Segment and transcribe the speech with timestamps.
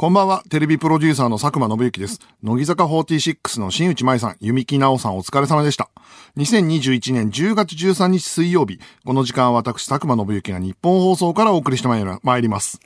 [0.00, 2.20] こんばんは、テレビプロデューサーの佐久間信之です。
[2.44, 5.90] 乃木坂46の新内舞さん、弓木直さんお疲れ様でした。
[6.36, 11.98] 2021年10月13日水曜日、この時間は私、佐久間信之が日本放送からお送りしてま
[12.38, 12.78] いります。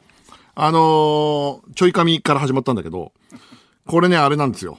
[0.55, 3.13] あのー、ちょい髪から始まったんだけど、
[3.87, 4.79] これね、あれなんですよ。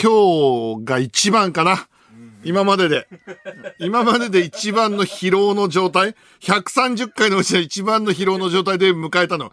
[0.00, 1.88] 今日が一番かな。
[2.44, 3.08] 今までで。
[3.80, 9.50] 今までで一番の疲労の状態 ?130 回のうちの一番の疲労の状態で迎えたの。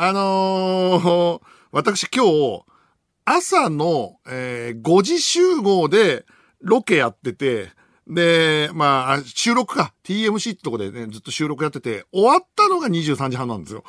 [0.00, 1.40] あのー、
[1.72, 2.62] 私今日、
[3.24, 6.24] 朝の、えー、5時集合で
[6.60, 7.70] ロケやってて、
[8.06, 9.92] で、まあ、収録か。
[10.04, 13.82] TMC ってとこでね、ずっと収録やってて、終わったのが23時半なんですよ。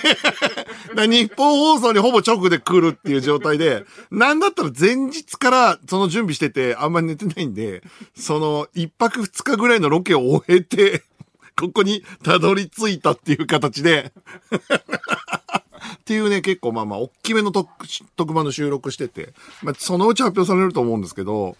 [0.96, 7.82] で、日本放送にほぼ直で来るっていう状態で、なんだったら前日からその準備してて、あんまり寝てないんで、
[8.18, 11.04] その、一泊二日ぐらいのロケを終えて、
[11.58, 14.12] ここにたどり着いたっていう形で
[16.06, 17.68] っていうね、結構まあまあ、大きめの特
[18.14, 19.30] 特番の収録してて、
[19.64, 21.56] まあ、そのうち発表されると思うんですけど、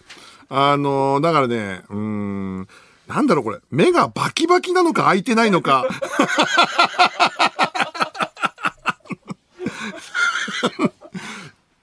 [0.47, 2.67] あのー、だからね、うーん、
[3.09, 5.85] なんだろうこれ、目がバキバキなのか開いてないのか。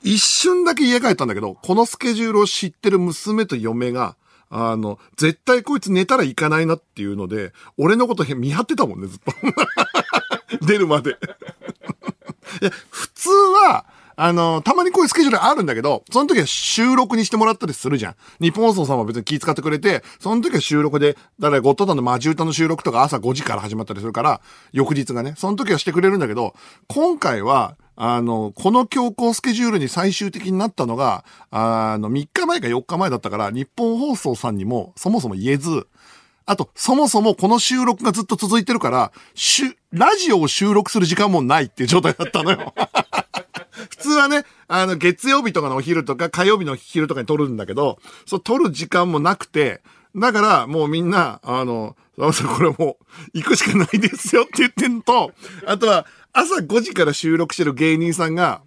[0.03, 4.17] 一瞬だけ家帰ったんだけど、このスケジュールを知ってる娘と嫁が、
[4.49, 9.35] あの、絶対こいつ寝たら行かないなっていうので、俺のこと見張ってたもんね、ずっと。
[10.65, 11.19] 出るまで。
[12.61, 18.15] いや、普通は、あの、たまにこういうスケジュールあるんだけど、その時は収録にしてもらったりするじゃん。
[18.41, 24.41] 日本放送さんは別に気遣ってくれて、その時は収録で、だからゴッドタンのマジ歌の収録とか朝5時から始まったりするから、
[24.73, 26.55] 翌日がね、その時はしてくれるんだけど、
[26.89, 35.87] 今回は、あの、この強行スケジュールに最終的になったのが、あの、3日前か4日前だったから、日本放送さんにもそもそも言えず、
[36.47, 42.75] あと、そもそもこの収録がずっと続いてるから、しラジオを収録する時間もないっていう状態だったのよ。
[43.91, 49.83] 普通はね、あの、月曜日とかのお昼とか火曜日の昼とかに撮るんだけど、そう、撮る時間もなくて、
[50.15, 55.33] だからもうみんな、あの、これもう、行くしかないですよって言ってんと、
[55.67, 58.63] あとは、朝5時から収録してる芸人さんが、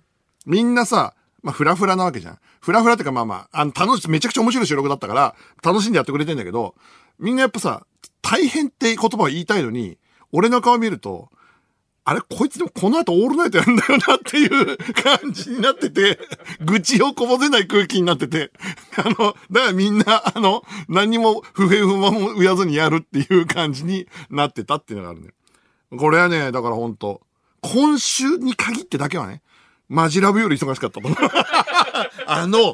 [0.46, 1.14] みんなさ、
[1.44, 2.40] まあ、フラフラなわけじゃん。
[2.60, 6.76] フラフラってかまあまあ、あの、楽し、めちゃくちゃ面白い収録だったから、楽しんでやってくれてんだけど、
[7.20, 7.86] みんなやっぱさ、
[8.22, 9.98] 大変って言葉を言いたいのに、
[10.32, 11.30] 俺の顔見ると、
[12.10, 16.18] あれ、こいつでもこの後オールナイトやるんだよなっていう感じになってて、
[16.64, 18.52] 愚痴をこぼせない空気になってて、
[18.96, 25.34] あの、だからみんな、あの、何も不平不満も言わずにやるっていう感じになってたっていうのがあるね。
[25.98, 27.22] これはね、だからほんと、
[27.60, 29.42] 今週に限ってだけはね、
[29.90, 31.14] マジラブより忙しかったと思う。
[32.26, 32.74] あの、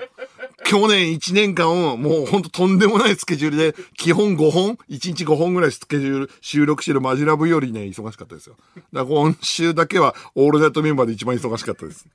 [0.66, 8.56] 去年1年間をもうほんととんでもないスケジュールで、基本5本 ?1 日5本ぐらいスケジュール収録してるマジラブよりね、忙しかったですよ。
[8.76, 12.08] だから今週だけはオールナイトメンバーで一番忙しかったです。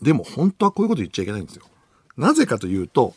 [0.00, 1.64] でも本当はこういうこと言っちゃいけないんですよ。
[2.16, 3.14] なぜかというと、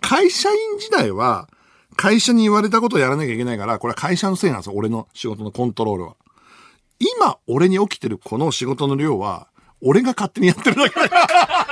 [0.00, 1.48] 会社員時代は、
[1.96, 4.72] 会社に言われたことをやらなきゃいけないから、これは会社のせいなんですよ。
[4.74, 6.16] 俺の仕事のコントロールは。
[6.98, 9.48] 今、俺に起きてるこの仕事の量は、
[9.80, 11.63] 俺が勝手にやってるだけだから。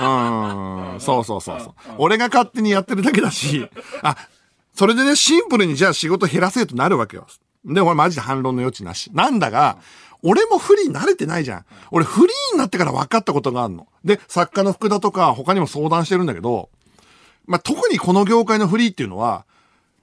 [0.00, 1.74] うん、そうそうそうそう。
[1.98, 3.68] 俺が勝手にやってるだけだし、
[4.02, 4.16] あ、
[4.74, 7.26] それでね、シンプルにじゃあ仕事減らせとなるわけよ。
[7.64, 9.10] で、俺マジで反論の余地なし。
[9.12, 9.78] なんだが、
[10.22, 11.64] 俺もフリー慣れてないじゃん。
[11.90, 13.86] 俺フリーになってから分かったことがあるの。
[14.04, 16.70] で、作家の福田とか他にも相談してるんだけど、
[17.46, 19.46] まあ、特にこの業界のフリーっていうのは、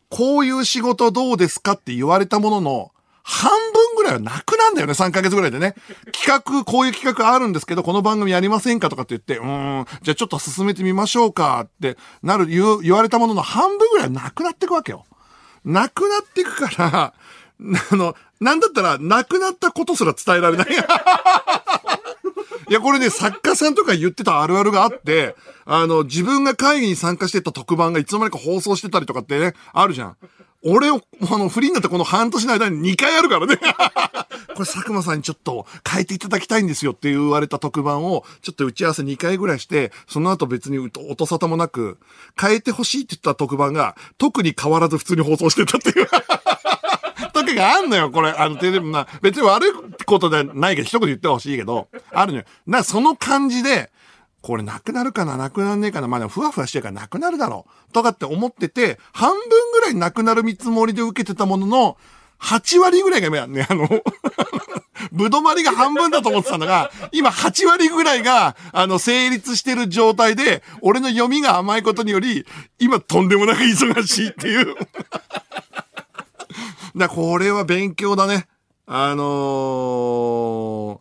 [0.09, 2.91] こういう仕事どうですかって言われたものの、
[3.27, 5.73] 半分ぐらいはなくなんだよね、3ヶ月ぐらいでね。
[6.13, 15.05] 企画、こういう企画あるんですけど、この番組やりませんかとかって言って、うん、じゃあちょっと進めてみましょうかってなる、言言われたものの半分ぐらいはなくなっていくわけよ。
[15.65, 17.13] なくなっていくから、
[17.91, 20.67] あの、なんだったら、なくなったことすら伝えられない。
[22.69, 25.35] いや、これね、作家さんとか言ってたあるあるがあって、
[25.65, 30.17] あの、自分が会議に参加してた特番がいつの間にか放送してたりとかってね、あるじゃん。
[30.65, 30.99] 俺を、
[31.29, 33.57] あの、フリーになったこの半年の間に2回あるからね。
[34.55, 41.99] これ佐久間さんにちょっと変えていただきたいんですよって言われた特番を、ちょっと打ち合わせ2回ぐらいして、その後別に音沙汰もなく、
[42.39, 46.07] 変えてほしいって言った特番が、特に変わらず普通に放送してたっていう。
[47.33, 48.31] 時があんのよ、これ。
[48.31, 49.71] あの、テレビな、別に悪い
[50.05, 52.45] ことではないけど、一言言ってほしいけど、あるのよ。
[52.65, 53.91] な、その感じで、
[54.45, 55.37] これなくなるかな？
[55.37, 56.07] なくなんねえかな？
[56.07, 57.91] まあでもふわふわしてるからなくなるだろう。
[57.91, 61.97] とかって思ってて、半分ぐらいなくなる見積もりで受けてたものの、
[62.39, 63.89] 8割ぐらいがね、あの
[65.11, 72.45] ぶどまりが半分だと思ってたのが、今8割ぐらいが、あの、成立してる状態で、俺の読みが甘いことにより、
[72.77, 74.75] 今とんでもなく忙しいっていう
[76.95, 78.47] だこれは勉強だね。
[78.85, 79.23] あの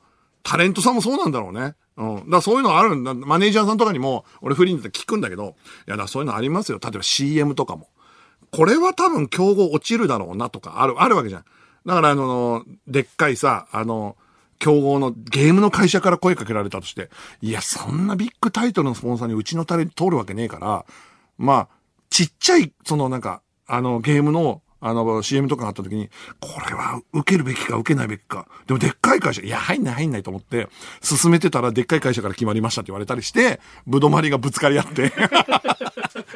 [0.01, 0.04] ー、
[0.45, 1.75] タレントさんもそうなんだろうね。
[1.97, 2.17] うん。
[2.17, 3.15] だからそういうのあるんだ。
[3.15, 5.57] マネージャーさんとかにも、俺フリーになって聞くんだけど、
[5.89, 6.79] いや、だそういうのありますよ。
[6.81, 7.89] 例えば CM とかも。
[8.53, 11.45] これは多分競合落ちるだろうなとか、ある、あるわけじゃん。
[11.87, 14.17] だからあの、でっかいさ、あの、
[14.59, 17.11] 競合のゲームの会社から声かけられたとして、
[17.41, 20.85] いや、そんなビッグタイトルのスポンサーにうちのタレント通るわけねえから、
[21.37, 21.69] まあ、
[22.11, 26.11] ちっちゃい、そのなんか、あの、ゲームの、あの、CM とかがあった時に、
[26.41, 28.47] これは受けるべきか受けないべきか。
[28.67, 30.69] でもでっかい会社、いや、入んない入んないと思って、
[31.03, 35.13] 進めてたらでっかい会社から決まりましたって言われたりして、ぶどまりがぶつかり合って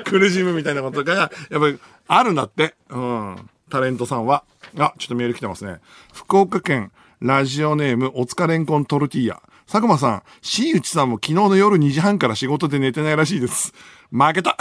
[0.04, 2.74] 苦しむみたいなことが、やっぱりあるんだって。
[2.88, 3.50] うん。
[3.68, 4.44] タレントさんは。
[4.78, 5.78] あ、ちょっとメール来てますね。
[6.14, 6.90] 福岡県、
[7.20, 9.42] ラジオネーム、おつかれんこんトルティーヤ。
[9.70, 13.74] 佐久間さん、新内さんも昨日の夜2時半から仕事で寝てないらしいです。
[14.10, 14.56] 負けた。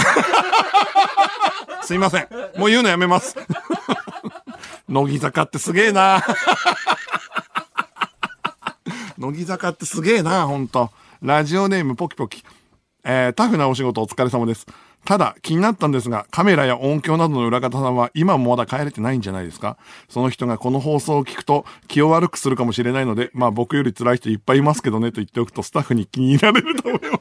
[1.87, 2.27] すいません。
[2.57, 3.33] もう言うのやめます。
[4.89, 6.19] 乃木坂ってすげえな。
[9.17, 10.91] 乃木坂ってすげえな、ほんと。
[11.21, 12.43] ラジオネームポキポキ。
[13.05, 14.67] えー、タフなお仕事お疲れ様です。
[15.05, 19.77] ただ、気になったんですが、カメラや音響などの裏方さんは今もまだ帰れてないんじゃないですか？
[20.09, 27.13] その人がこの放送を聞くと気を悪くするかもしれないので、まあ僕より辛い人いっぱいいますけどねと言っておくとスタッフに気に入られると思います。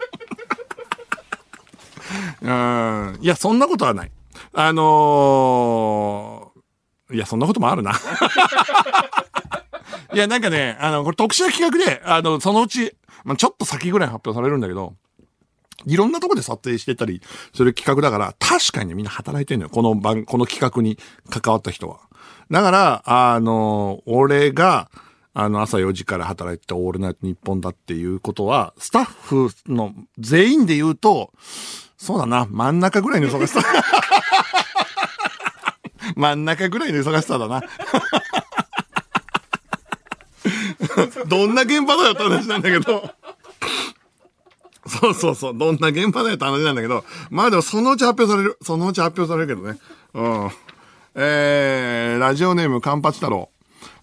[2.42, 3.18] うん。
[3.20, 4.10] いや、そんなことはない。
[4.58, 7.92] あのー、いや、そんなこともあるな。
[10.14, 14.94] いや、なんかね、あの、これ特殊な企画で、あの、そのうち、まあ、ちょっと先ぐらい発表されるんだけど、
[15.84, 17.20] いろんなとこで撮影してたり
[17.54, 19.70] する企画だから、確かにね、みんな働いてんのよ。
[19.70, 20.96] この番、この企画に
[21.28, 21.98] 関わった人は。
[22.50, 24.90] だから、あの、俺が、
[25.34, 31.30] あの、朝4時から働いてたオールナイトニッポンだっていうことは、スタッフの全員で言うと、
[31.98, 33.60] そうだな、真ん中ぐらいの忙しさ。
[36.16, 37.62] 真ん中ぐらいの忙しさだな。
[41.28, 43.10] どんな現場だよって話なんだけど。
[44.86, 45.58] そうそうそう。
[45.58, 47.04] どんな現場だよって話なんだけど。
[47.30, 48.58] まあでもそのうち発表される。
[48.62, 49.78] そのうち発表されるけどね。
[50.14, 50.50] うん。
[51.16, 53.50] えー、ラジオネームカンパチ太郎。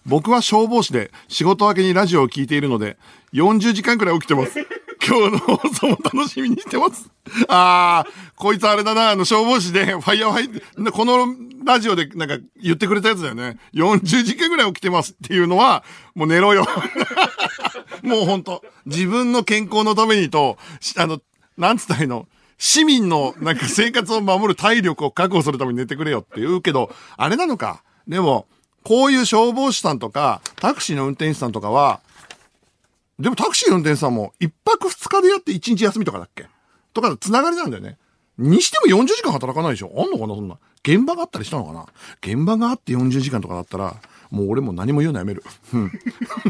[0.06, 2.98] 僕は消防士で仕事明けにラジオを聞いているので、
[3.32, 4.58] 40時間くらい起きてます。
[5.06, 7.10] 今日の放送も楽しみにしてます。
[7.48, 11.26] ああ、こいつあれだな、あの、消防士で、ファイヤーファイ、この
[11.64, 13.58] ラジオでなんか言ってくれたやつだよね。
[13.74, 15.84] 40時間ぐらい起きてますっていうのは、
[16.14, 16.66] もう寝ろよ。
[18.02, 20.58] もうほんと、自分の健康のためにと、
[20.96, 21.20] あの、
[21.56, 22.26] なんつったらいいの、
[22.58, 27.82] 市民のなんか生活を守る体力を確保するために寝てくれよって言うけど、あれなのか。
[28.06, 28.46] でも、
[28.82, 32.00] こういう消防士さんとか、タクシーの運転手さんとかは、
[33.18, 36.46] でもタクシー運転手さんも一泊二日でやって一日休みとかだっけ？
[36.92, 37.98] とかつながりなんだよね。
[38.36, 39.92] にしても40時間働かないでしょ？
[39.96, 40.58] あんのかなそんな。
[40.82, 41.86] 現場があったりしたのかな？
[42.20, 43.94] 現場があって40時間とかだったら、
[44.30, 45.44] もう俺も何も言うのやめる。
[45.72, 45.92] うん。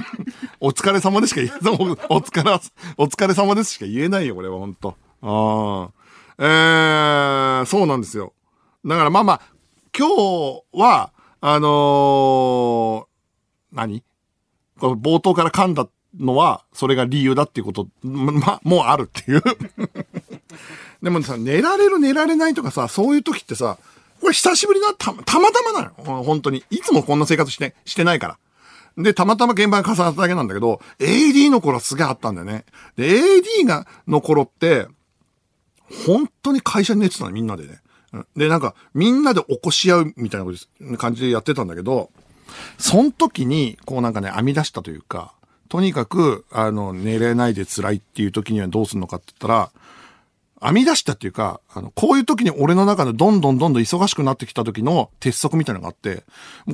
[0.61, 1.75] お疲れ様でしか言えない。
[1.75, 1.77] お
[2.19, 2.61] 疲れ、
[2.97, 4.97] お疲れ様ですしか言えないよ、これは、ほんと。
[5.21, 6.05] ああ。
[6.39, 8.33] えー、そうなんですよ。
[8.85, 9.41] だからまあまあ、
[9.97, 14.03] 今日は、あのー、何？
[14.81, 15.87] この冒頭から噛んだ
[16.19, 19.43] のは、それが理由だっていうこと、ま、もうあるっていう
[21.03, 23.79] でもさ、寝られる寝られないとかさ、そういう時ってさ、
[24.21, 26.23] これ久しぶりな、た、たまたまなの。
[26.23, 26.65] 本当に。
[26.71, 28.39] いつもこんな生活して、してないから。
[28.97, 32.65] で、たまたま現場が重なっただけなんだけど、AD の頃はすげえあったんだよね。
[32.97, 34.87] で、AD が、の頃って、
[36.07, 37.81] 本当に会社に寝てたの、みんなでね。
[38.37, 40.45] で、なんか、みんなで起こし合うみたい
[40.81, 42.11] な感じでやってたんだけど、
[42.79, 45.35] その時に、こうなんかね、編み出したというか、
[45.69, 49.71] とにかく、あの、寝れないで辛いっていう時にはどうするのかって言ったら、
[50.63, 56.25] 編み出したっていうか、あの、こういう時に俺の中でどんどんどんどん忙しくなってきた時の鉄則みたいなのがあって、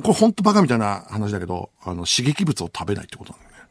[0.01, 3.69] これほんとバカみたいな話だけど、あの、刺激物を食べないってことなんだよね。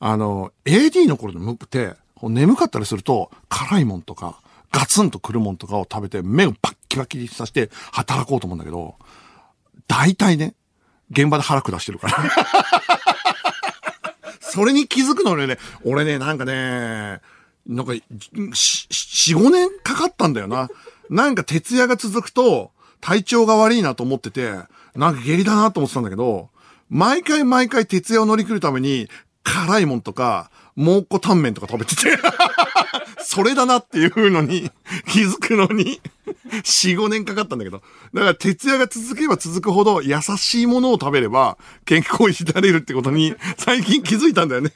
[0.00, 8.96] あの、AD の頃のムックって、眠かったりすると、辛いもんとか、ガツンとくるもんとかを食べて、目をバッキバキにさせて働こうと思うんだけど、
[9.88, 10.54] 大体ね、
[11.10, 12.16] 現場で腹下してるから。
[14.50, 17.20] それに気づくのね、俺ね、なんかね、
[17.66, 17.92] なんか、
[18.52, 20.68] 四、五年かかったんだよな。
[21.10, 24.52] なんか徹夜が続くと、体調が悪いなと思ってて、
[24.94, 26.48] なんか下痢だなと思ってたんだけど、
[26.88, 29.08] 毎回毎回徹夜を乗り切るために、
[29.44, 32.16] 辛いもんとか、蒙古タンメンとか食べてて
[33.28, 34.70] それだなっていうのに
[35.06, 36.00] 気づくのに
[36.64, 37.82] 4、5年かかったんだけど。
[38.14, 44.72] だから徹夜が続けば続くほど優しいものを食べれば健康を維れるってことに最近気づいたんだよね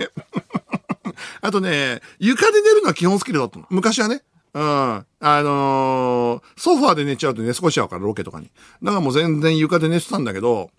[1.40, 3.64] あとね、床で寝るのは基本スキルだったの。
[3.70, 4.20] 昔はね。
[4.52, 4.62] うん。
[4.62, 8.50] あのー、ソファーで寝ちゃうと寝過ごしちゃうから、ロケとかに。
[8.82, 10.70] だからもう全然床で寝てたんだけど、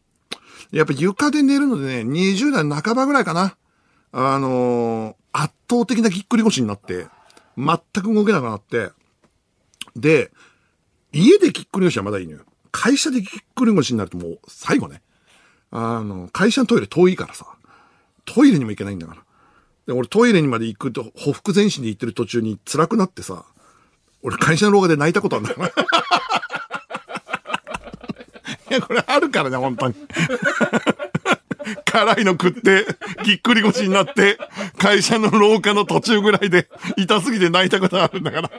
[0.71, 3.55] やっぱ床で寝るのでね、20代半ばぐらいかな。
[4.11, 5.23] あのー、
[5.73, 7.07] 倒的なぎっくり腰になって、
[7.57, 8.91] 全く動けなくなって、
[9.95, 10.31] で、
[11.11, 12.39] 家でぎっくり腰はまだいいのよ。
[12.71, 15.01] 会社でぎっくり腰になるともう最後ね。
[15.71, 17.45] あの、会社のトイレ遠いからさ、
[18.25, 19.21] トイレにも行けないんだから。
[19.87, 23.45] で、俺トイレにまで行くと、ほふ前進で行ってる途中に辛くなってさ、
[24.21, 25.57] 俺会社の廊下で泣いたことあるんだよ。
[28.69, 29.95] いや、これあるからね、本当に。
[31.85, 32.85] 辛いの食って、
[33.23, 34.37] ぎっくり腰になって、
[34.83, 38.51] 会社の廊下の途中ぐらいで、痛すぎて泣いたことあるんだから。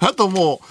[0.00, 0.66] あともう、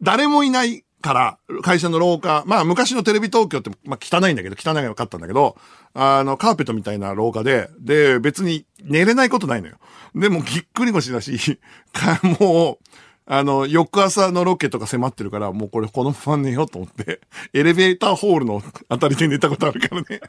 [0.00, 5.58] 誰もいないから、会社の廊下、まあ昔のテレビ東京って、まあ汚いんだけど、汚いが分かったんだけど、
[5.92, 9.76] あの、カーペットみたいな廊下で、で、別に寝れないことないのよ。
[10.14, 11.60] でもぎっくり腰だし、
[12.40, 12.84] もう、
[13.26, 17.20] あの、翌朝のロケとか迫ってるから、もうこれこのまま寝ようと思って、
[17.52, 20.22] エレベーターホールのあたりで寝たことあるからね。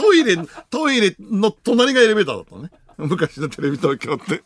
[0.00, 0.36] トイレ、
[0.70, 2.70] トイレの隣がエレベーターだったのね。
[2.96, 4.42] 昔のテレビ東京って。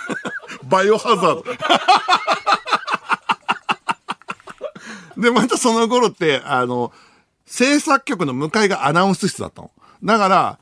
[0.68, 1.44] バイオハザード。
[5.22, 6.92] で、またその頃って、あの、
[7.46, 9.70] 制作局の向かいがアナウンス室だったの。
[10.02, 10.58] だから、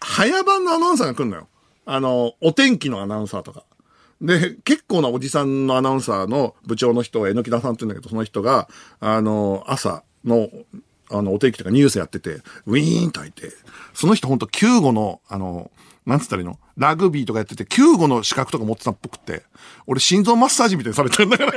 [0.00, 1.48] 早番のアナウンサーが来るのよ。
[1.86, 3.64] あの、お天気のアナウンサーとか。
[4.20, 8.68] で、結構なおじさんのアナウンサーの部長の人、えのきださんって言うんだけど、その人が、
[9.00, 10.48] あの、朝の、
[11.10, 13.52] あの、お天気とかニュースやってて、ウィーンと開いて、
[13.94, 15.70] その人ほんと救護の、あの、
[16.04, 16.58] なんつったらいいの？
[16.76, 19.42] ラグビーとかやってて、救護の資格とか持ってたっぽくて、
[19.86, 21.52] 俺心臓マッサージみたいにされてるんだから。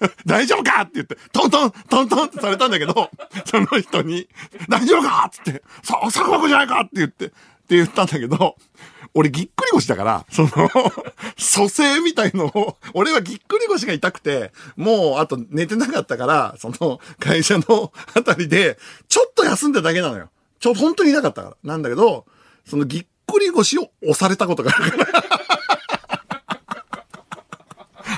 [0.26, 3.10] 大丈夫かって言って、トントン、トントンってされたんだけど、
[3.44, 4.28] その人に、
[4.68, 7.34] 大丈夫かっつって、さ、サクじゃないかって言って、って
[7.76, 8.56] 言ったんだけど、
[9.14, 10.50] 俺ぎっくり腰だから、その、
[11.36, 20.30] 蘇生みたいのを、俺はぎっくり腰が痛くて、もうあと寝てなかったから、その会社のあたりで、ちょっと休んだだけなのよ。
[20.60, 21.56] ちょ、本当に痛かったから。
[21.64, 22.26] なんだけど、
[22.64, 25.24] そのぎっくり腰を押されたことがあるから。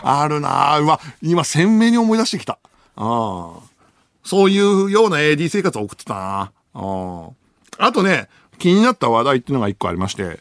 [0.23, 0.83] あるなぁ。
[0.83, 2.59] うわ、今鮮明に思い出してきた。
[2.97, 3.73] ああ。
[4.25, 6.53] そういうような AD 生活を送ってたな。
[7.79, 10.41] あとね、気になった話題っていうのが一個ありまして、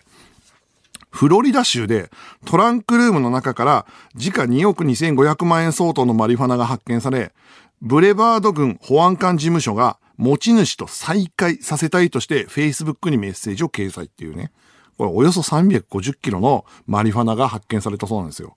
[1.12, 2.10] フロリダ州で
[2.46, 7.34] トランクルームの中から時価2億2500万円相当のマリファナが発見され、
[7.82, 14.52] ブレバード郡保安官事務所が持ち主と再会させたいとして Facebook にメッセージを掲載っていうね。
[14.98, 18.56] これおよそ350キロのマリファナが発見されたそうなんですよ。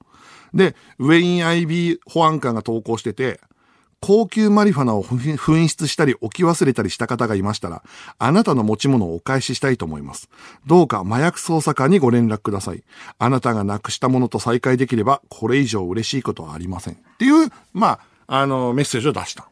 [0.53, 3.41] で、ウェイン IB 保安官が投稿してて、
[4.07, 7.83] 高級マリファナを紛失したり置き忘れたりした方がいましたら、
[8.19, 10.29] あなたの持ち物をお返ししたいと思います。
[10.67, 12.85] どうか麻薬捜査官にご連絡ください。
[13.19, 16.95] あなたがなくしたものと再会できれば、これ以上嬉しいことはありません。
[16.97, 19.49] っていう、まあ、あの、メッセージを出した。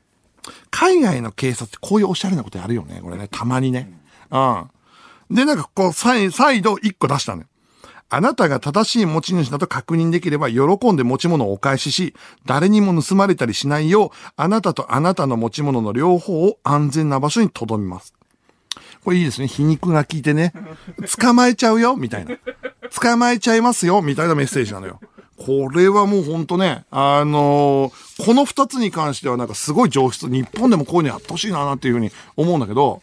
[0.71, 3.01] 海外の警察ってこういうおしゃれなことやるよね。
[3.03, 3.91] これね、たまにね。
[4.31, 4.71] うん。
[5.35, 6.31] で、なんかこう、再
[6.61, 7.49] 度一個出したのよ。
[8.15, 12.15] あなたが正しい持ち主だと確認できれば喜んで持ち物をお返しし、
[12.45, 18.13] 誰にも盗まれたりしないよう、あなたとあなたの持ち物の両方を安全な場所に留めます。
[19.03, 19.49] これいいですね。
[19.49, 20.53] 皮肉が効いてね。
[21.19, 22.37] 捕まえちゃうよ、みたいな。
[23.01, 25.01] 捕まえちゃいますよ、みたいなメッセージなのよ。
[25.39, 30.29] これはもうほんとね、あのーこの二つに関してはなんかすごい上質。
[30.29, 33.01] 日本でもこういうのやってほしいな、っていうふうに思うんだけど、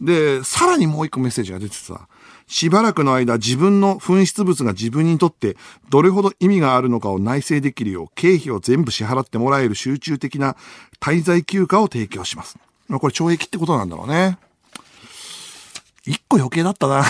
[0.00, 2.08] で、さらにもう一個メッセージが出てさ、
[2.50, 5.56] しばらくの間自分の紛失物が自分にとって
[5.88, 10.56] どれほど意味があるのかを内省できるよう経費を全部支払ってもらえる集中的な
[10.98, 12.58] 滞在休暇を提供します。
[12.88, 14.36] まこれ懲役ってことなんだろうね。
[16.04, 17.04] 一個余計だったな。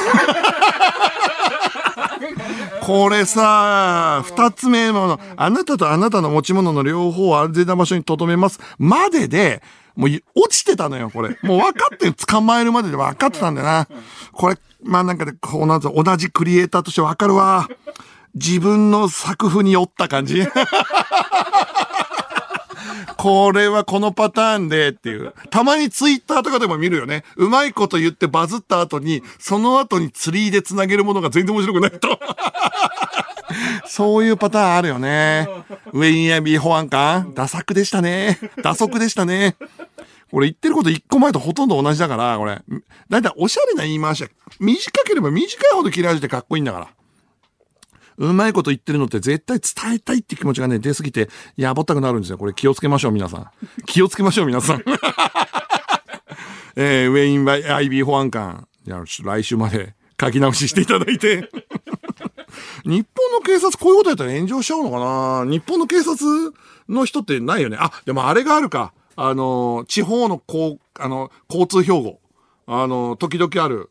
[2.90, 8.58] これさ、二つ目の、あなたとあなたの持ち物の両方を安全な場所に留めます。
[8.78, 9.62] までで、
[9.94, 11.38] もう落ちてたのよ、これ。
[11.42, 13.86] もう分かって、捕まえるまでで分かってたんだよな。
[14.32, 17.68] これ、まあなんかで、こうなんぞ同じクリエイターとして分かるわ。
[18.34, 20.44] 自分の作風に酔った感じ。
[23.20, 25.34] これはこのパターンでっていう。
[25.50, 27.22] たまにツイッターとかでも見るよね。
[27.36, 32.18] うまいこと言ってバズった後に、その後にツリーで繋げるものが全然面白くないと。
[33.86, 35.50] そういうパターンあるよね。
[35.92, 38.38] ウェインアビー保安官、打作でしたね。
[38.62, 39.54] 打足でしたね。
[40.30, 42.62] これ言ってること一個前とほとんど同じだから、これ。
[43.10, 46.88] だいたいおしゃれな言い回しは、短ければ短いほど切れ味でかっこいいんだから。
[48.20, 52.36] うまいこと言ってるのって絶対伝えたいって気持ちがね、出すぎて、やぼったくなるんですよ。
[52.36, 53.50] これ気をつけましょう、皆さん。
[53.86, 54.84] 気をつけましょう、皆さん。
[56.76, 58.68] えー、ウェインバイ、アイビー保安官。
[58.84, 61.50] じゃあ、ちょっと来週まで書き直ししていただいて。
[62.84, 64.98] 日本の警察こういうことやったら炎上しちゃうのか
[65.44, 65.50] な？
[65.50, 66.52] 日本の警察
[66.88, 67.78] の人ってないよね？
[67.80, 68.92] あ、でもあれがあるか。
[69.16, 72.20] あの、地方のこう、あの、交通標語。
[72.66, 73.90] あの、時々ある、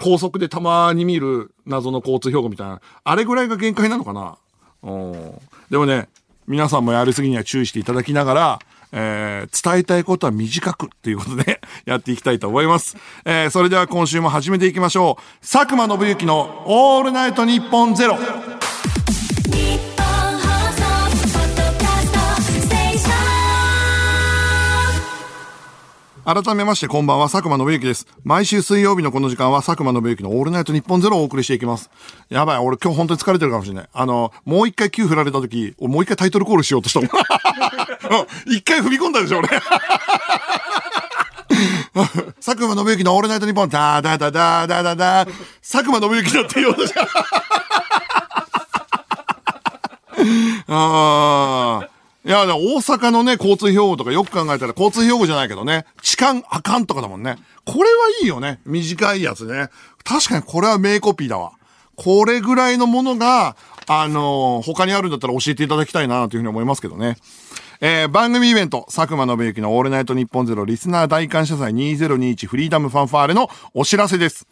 [0.00, 4.36] 高速でたまに見る謎の交通標語みたいな、あれぐらいが限界なのかな？
[4.82, 5.34] うん。
[5.70, 6.08] でもね、
[6.46, 8.58] 皆さんもやりすぎには注意していただきながら、
[8.90, 12.96] えー、伝えたいことは短くっていうことで やっていきたいと思います。
[13.24, 15.46] えー、それでは今週も始めていきましょう。
[15.46, 18.18] 佐久間信之のオールナイトニッポンゼロ。
[26.28, 28.06] 改めましてこんばんは、佐久間信之です。
[28.22, 31.88] 毎週水曜日のこの時間は佐久間信之のオールナイトニッポンゼロをお送りしていきます。
[32.28, 33.88] やばい、俺今日本当に疲れてるかもしれない。
[33.90, 37.08] あの、もう一回 Q 振られた時、俺もう一回タイトルコールしようとしたもん。
[38.54, 39.48] 一回踏み込んだでしょ、俺。
[42.44, 45.26] 佐久間信之のオールナイトニッポン、ダーダダダダダダ
[45.62, 47.08] 佐久間信之だって言おうとした。
[50.68, 51.97] ああ。
[52.28, 57.36] いや、大阪のね、交通標語とかよく考えたら交通標語じゃないけどね、痴漢あかんとかだもんね。
[57.64, 57.88] これは
[58.20, 58.60] いいよね。
[58.66, 59.70] 短いやつね。
[60.04, 61.52] 確かにこれは名コピーだわ。
[61.96, 63.56] これぐらいのものが、
[63.86, 67.16] あのー他にあるんだったら教えていただきたいなというふうに思いますけどね。
[67.80, 74.46] えー番組イベント、佐久間信之のオールナイトニッポンゼロリスナー大感謝祭2021フリーダムファンファーレのお知らせです。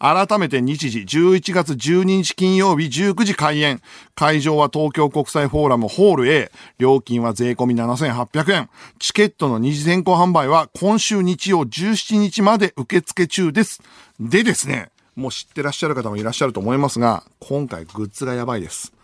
[0.00, 3.82] 改めて日時11月12日金曜日19時開演。
[4.14, 6.50] 会場は東京国際フォーラムホール A。
[6.78, 8.70] 料金は税込み7800円。
[8.98, 13.82] チケットの二次先行販売は今週日曜17日まで受付中です。
[14.18, 18.94] でですね、もう知ってらっしゃる方もいらっしゃると思いますが、今回グッズがやばいです。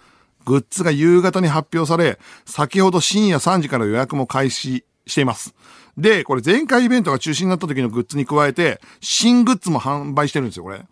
[0.47, 5.55] グッズが夕方に発表され、先ほど深夜3時から予約も開始しています。
[5.97, 10.83] で、これ前回イベントが中止になった時のグッズに加えて、新グッズも販売してるんですよ、これ。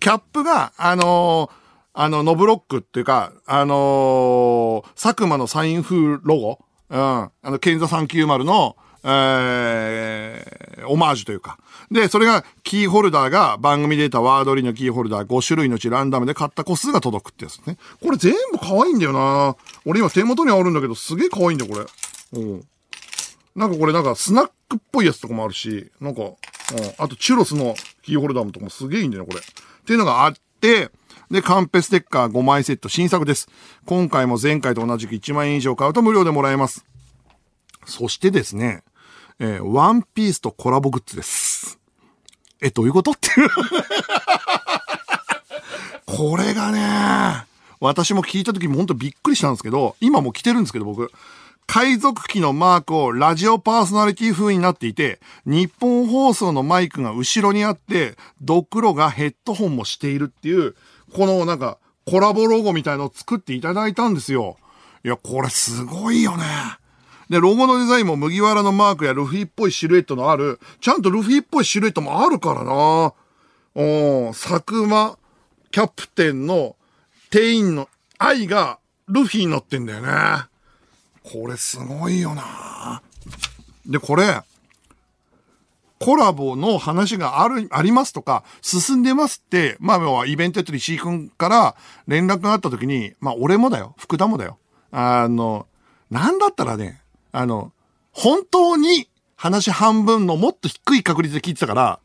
[0.00, 1.66] キャップが、あのー
[1.98, 6.58] あの、ノブロックっていうか、あのー佐久間のサイン風ロゴ
[6.90, 6.98] うん。
[6.98, 11.58] あの、ケンザ390の、えー、オマージュというか。
[11.90, 17.76] で、それが、キーホルダーが番組データワードリーのキーホルダー5種類のうちランダムで買った個数が届くってやつね。
[18.02, 22.40] これ全部可愛いんだよな俺今手元にあるんだけど、すげえ可愛いんだよ、これ。
[22.40, 22.64] うん。
[23.56, 26.34] なんかこれなんかスナックっぽいやつとかもあるし、なんか、うん、
[26.98, 29.40] あとチュロスのキーホルダーもとかもすげえいいんだよね、これ。
[29.40, 29.44] っ
[29.84, 30.90] ていうのがあって、
[31.30, 33.48] で、カンペステッカー5枚セット新作です。
[33.86, 36.84] 今回も前回と同じく1万円以上買うと無料でもらえます。
[37.86, 38.84] そしてですね、
[39.38, 41.78] えーワンピースとコラボグッズです。
[42.60, 43.48] え、どういうことっていう。
[46.04, 47.46] これがね、
[47.80, 51.10] 私も聞いた時も本当びっくりしたんですけど、今も着てるんですけど僕、
[51.66, 60.74] 海賊機のマークをラジオパーソナリティ風になっていて、日本放送のマイクが後ろにあって、ドクロがヘッドホンもしているっていう、
[61.12, 64.56] このなんかコラボロゴみたいのを作っていただいたんですよ。
[65.04, 66.44] いや、これすごいよね。
[67.28, 73.12] で、ロゴのデザインも麦わらのマークやルフィっぽいシルエットのある、ちゃんとルフィっぽいシルエットもあるからな。
[73.74, 75.18] うん、佐久間
[75.70, 76.76] キャプテンの
[77.30, 80.46] 店員の愛がルフィに乗ってんだよね。
[81.32, 83.02] これすごいよな。
[83.84, 84.42] で、これ、
[85.98, 94.58] コラボの話がある、ありますとか、進んでますって、まあ、要はイベントやってる石井くんから連絡があった時に、まあ、俺もだよ、福田もだよ。
[94.92, 95.66] あの、
[96.10, 97.00] なんだったらね、
[97.32, 97.72] あの、
[98.12, 101.98] 本当に話半分のもっと低い確率で聞いてたから、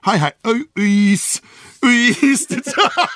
[0.00, 1.42] はいはい、う、ういーす、
[1.82, 2.70] ういーすって。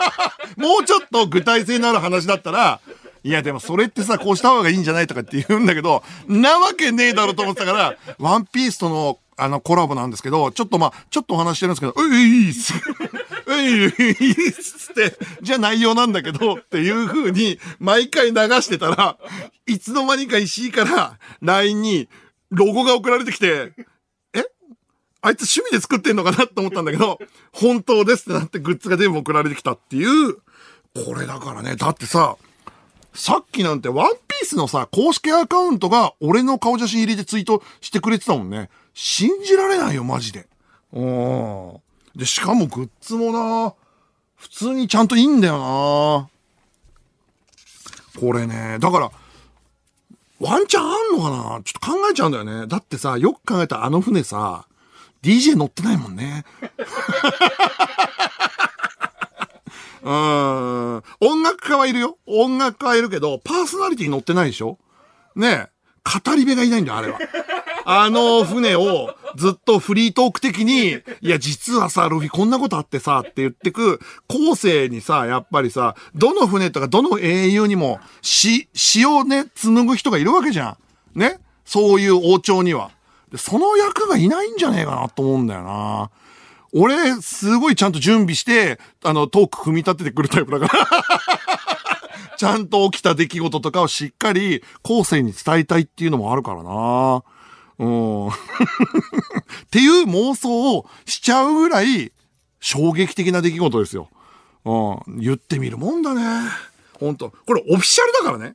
[0.56, 2.80] もうちょっと具体性のある話だったら、
[3.28, 12.72] いやでもそれってさ、こうした方がいいんじゃないとかって言うんだけど、なわけねえだろと思ってたから、ワンピースとのあのコラボなんですけど、ちょっとまあ、ちょっとお話してるんですけど、ういーす、
[13.46, 19.18] ういーすって、じゃあ内容なんだけど、っていう風に毎回流してたら、
[19.66, 22.08] いつの間にか石井から LINE に
[22.48, 23.74] ロゴが送られてきて、
[24.32, 24.44] え
[25.20, 27.18] あいつ趣味で作ってんのかなって思ったんだけど、
[27.52, 30.36] 本当ですってなってグッズが全部送られてきたっていう、
[30.94, 32.36] これだからね、だってさ、
[33.14, 38.70] さっきなんてワンピースのさ、公式アカウントが俺の顔写真入れてツイートしてくれてたもんね。
[38.94, 40.46] 信じられないよ、マジで。
[40.92, 41.80] うん。
[42.14, 43.74] で、しかもグッズもな、
[44.36, 46.28] 普通にちゃんといいんだよな。
[48.20, 49.10] これね、だから、
[50.40, 51.62] ワンチャンあんのかな？
[51.64, 52.66] ちょっと考えちゃうんだよね。
[52.68, 54.66] だってさ、よく考えたらあの船さ、
[55.22, 56.44] DJ 乗ってないもんね。
[60.08, 61.02] うん。
[61.20, 62.16] 音楽家はいるよ。
[62.26, 64.78] 音楽家はいるけど、パーソナリティに乗ってないでしょ？
[65.36, 65.68] ねえ。
[66.26, 67.18] 語り部がいないんだよ、あれは。
[67.84, 80.78] あの船をずっとフリートーク的に、いや、実はさ、ルフィこんなことあってさ、って言ってく、後世にさ、やっぱりさ、どの船とかどの英雄にも、詩、詩をね、紡ぐ人がいるわけじゃ
[81.14, 81.18] ん。
[81.18, 81.38] ね？
[81.66, 82.90] そういう王朝には。
[83.30, 86.10] でその役がいないんじゃねえかなと思うんだよな。
[86.72, 90.86] 俺、すごいちゃんと準備して、あの、トーク組み立ててくるタイプだから。
[92.36, 97.24] ちゃんと起きた出来事とかをしっかり後世に伝えたいっていうのもあるからな。
[97.78, 98.28] うん。
[98.28, 98.32] っ
[99.70, 102.12] ていう妄想をしちゃうぐらい
[102.60, 104.08] 衝撃的な出来事ですよ。
[104.64, 105.20] うん。
[105.20, 106.48] 言ってみるもんだね。
[107.00, 108.54] 本当これオフィシャルだからね。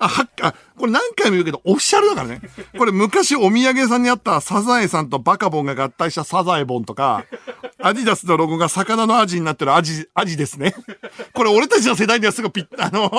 [0.00, 2.40] あ、はっ、あ、これ何回も言うけど、オフィシャルだからね。
[2.76, 7.24] これ昔お土産屋さんにあったサザエさんとバカボンが合体したサザエボンとか、
[7.80, 10.74] アディダスのロゴが魚のアジになってるアジ、アジですね。
[11.32, 13.10] これ俺たちの世代にはすぐピッ、あの、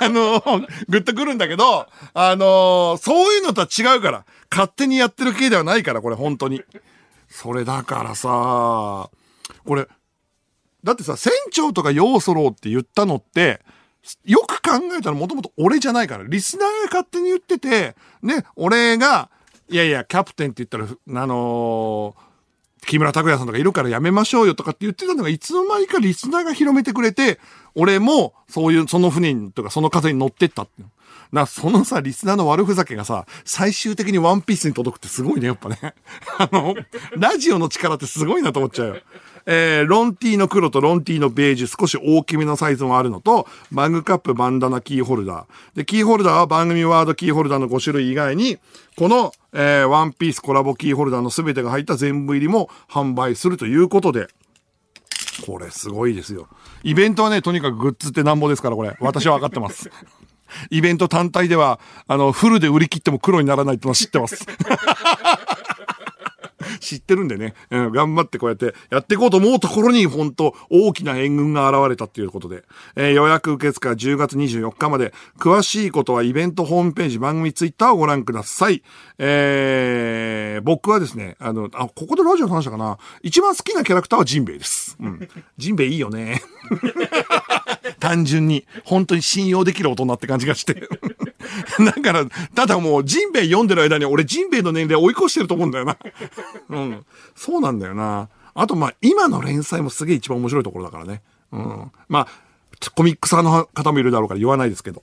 [0.00, 0.40] あの、
[0.88, 4.24] グッとくるんだけど、あの、そういうのとは違うから。
[4.50, 6.62] 勝手にやってる系ではないから、これ本当に。
[7.28, 9.10] それだからさ、
[9.66, 9.86] これ、
[10.84, 13.60] だってさ、船長とかヨーソローって言ったのって、
[14.24, 19.30] よく考えたらもともと俺じゃないから、リスナーが勝手に言ってて、ね、俺が、
[19.68, 22.28] いやいや、キャプテンって言ったら、あのー
[22.86, 27.38] 木村拓哉さんとかいるからやめましょうよとかって言ってたのが、いつの間にかリスナーが広めてくれて、
[27.74, 30.88] 俺も、そういう、その船、とか、その風に乗ってったっていう。
[31.32, 35.78] な、そのさ、リスナーの悪ふざけがさ、最終的にワンピースに届くってすごいね、やっぱね。
[36.38, 36.74] あの、
[37.16, 38.96] ラジオの力ってすごいなと思っちゃうよ。
[39.50, 45.76] えー、ロンティーの黒とロンティーのベージュ、少し大きめのサイズもあるのと、マグカップ、バンダナ、キーホルダー。
[45.76, 48.58] で、キーホルダーは番組ワードキーホルダーの5種類以外に、
[48.98, 54.28] この、えー、ワンピースコラボキーホルダーの全てが入った全部入りも販売するということで、
[55.46, 56.46] これすごいですよ。
[56.82, 58.94] イベントはね、とにかくグッズってなんぼですから、これ。
[59.00, 59.90] 私は分かってます。
[60.70, 64.46] イベント単体では、あの、フルで売り切っても黒にならないってのは知ってます。
[66.80, 72.64] 知ってるんでね、うん、頑張ってこうやってやっていこうと思うところに、本当大きな援軍が現れたっていうことで、
[72.96, 78.82] えー予約受付は10月24日まで、詳しいことはイベントホームページ、番組ツイッターをご覧ください。
[79.18, 84.96] えー、僕はですね、あの、あ、ここでラジオの話したかな一番好きなキャラクターはジンベエです。
[85.00, 85.28] うん。
[85.56, 86.42] ジンベエいいよね。
[87.98, 90.88] 単純に、本当に信用できる大人って感じがして。
[91.84, 95.96] だから、ただもう、ジンベエ読んでる間に俺ジンベエの年齢追い越してると思うんだよな。
[96.70, 97.06] うん。
[97.34, 98.28] そうなんだよな。
[98.54, 101.22] あと、まあ、今の連載もすげえ一番面白いところだからね。
[101.52, 101.92] うん。
[102.08, 102.28] まあ、
[102.94, 105.02] コミックさんの方もいるだろうから言わないですけど。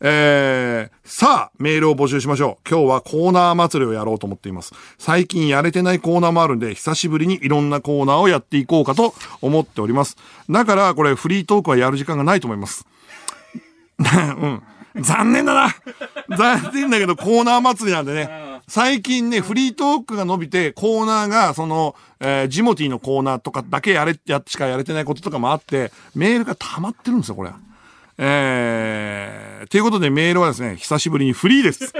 [0.00, 2.68] えー、さあ、メールを募集しましょう。
[2.68, 4.74] 今日はコーナー祭りをやろうと思っています。
[4.98, 10.16] 最近やれてないコーナーもあるんで、久しぶりにいろんなコーナーをやっていこうかと思っております。
[10.50, 12.86] だから、これフリートークはやる時間がないと思います。
[13.98, 14.62] うん。
[15.00, 15.74] 残念だな。
[16.36, 18.60] 残念だけど、コーナー祭りなんでね。
[18.68, 27.50] 最近ね、フリートークが伸びて、コーナーが、その、えージモティのコーナーとかだけやれ、やしかやれてないこととかもあって、メールが溜まってるんですよ、これ。
[28.18, 31.92] えー、ということでメールはですね、久しぶりにフリーです。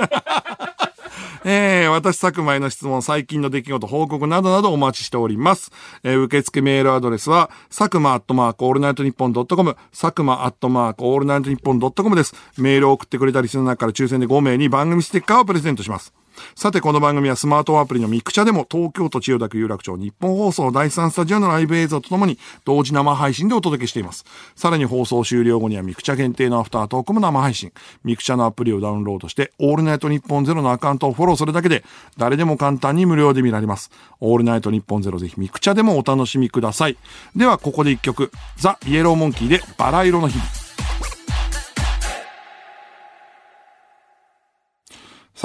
[1.48, 5.70] えー、私、佐久間への質問、最近の出来事、報告などなどお待ちしております。
[6.02, 12.34] えー、受付メールアドレスは、佐久間アットマークオールナイトニッポンドットコム、佐久間アットマークオールナイトニッポンドットコムです。
[12.58, 16.12] メールを送ってくれたりする中から抽選で5名に番組ステッカーをプレゼントします。
[16.54, 24.24] さて、この番組はスマートアプリのミクチャでも東京都千代田区有楽町ニッポン放送第3スタジオのライブ映像とともに同時生配信でお届けしています。
[24.54, 27.72] さらに放送終了後にはミクチャ限定のアフタートークも生配信。
[28.04, 31.84] ミクチャのアプリをダウンロードして、オールナイトニッポンゼロのアカウントをフォローするだけで、
[32.16, 33.90] 誰でも簡単に無料で見られます。
[34.20, 36.96] オールナイトニッポンゼロぜひミクチャでもお楽しみください。
[37.34, 38.30] では、ここで一曲。
[38.56, 40.65] ザ・イエローモンキーでバラ色の日々。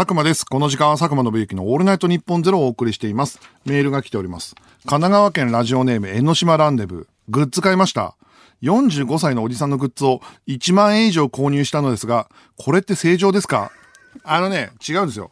[0.01, 0.47] 佐久間です。
[0.47, 3.39] この時間は佐久間信之のオールナイトニッポンゼロをお送りしています。
[3.65, 4.55] メールが来ております。
[4.87, 7.07] 神奈川県ラジオネーム江ノ島ランデブー。
[7.29, 8.15] グッズ買いました。
[8.63, 13.71] 45歳のおじさんのグッズを1万円以上購入したのですが、これって正常ですか？
[14.23, 15.29] あのね、違うんですよ。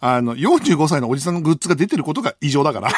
[0.00, 2.90] あの、45歳のおじさんのグッズが出てることが異常だから。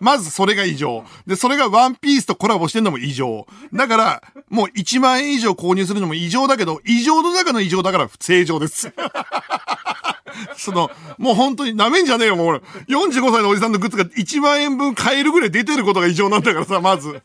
[0.00, 1.04] まずそれが異常。
[1.26, 3.46] で、それがワンピースとコラボしてんのも異常。
[3.72, 8.92] だから、もう1万円以上購入するのも異常だけど、異常の中の異常だから正常です。
[10.56, 12.58] その、もう本当に舐めんじゃねえよ、もう俺。
[12.88, 17.20] 45歳のおじさんのグッズが1万円分買えるぐらい出てることが異常なんだからさ、まず。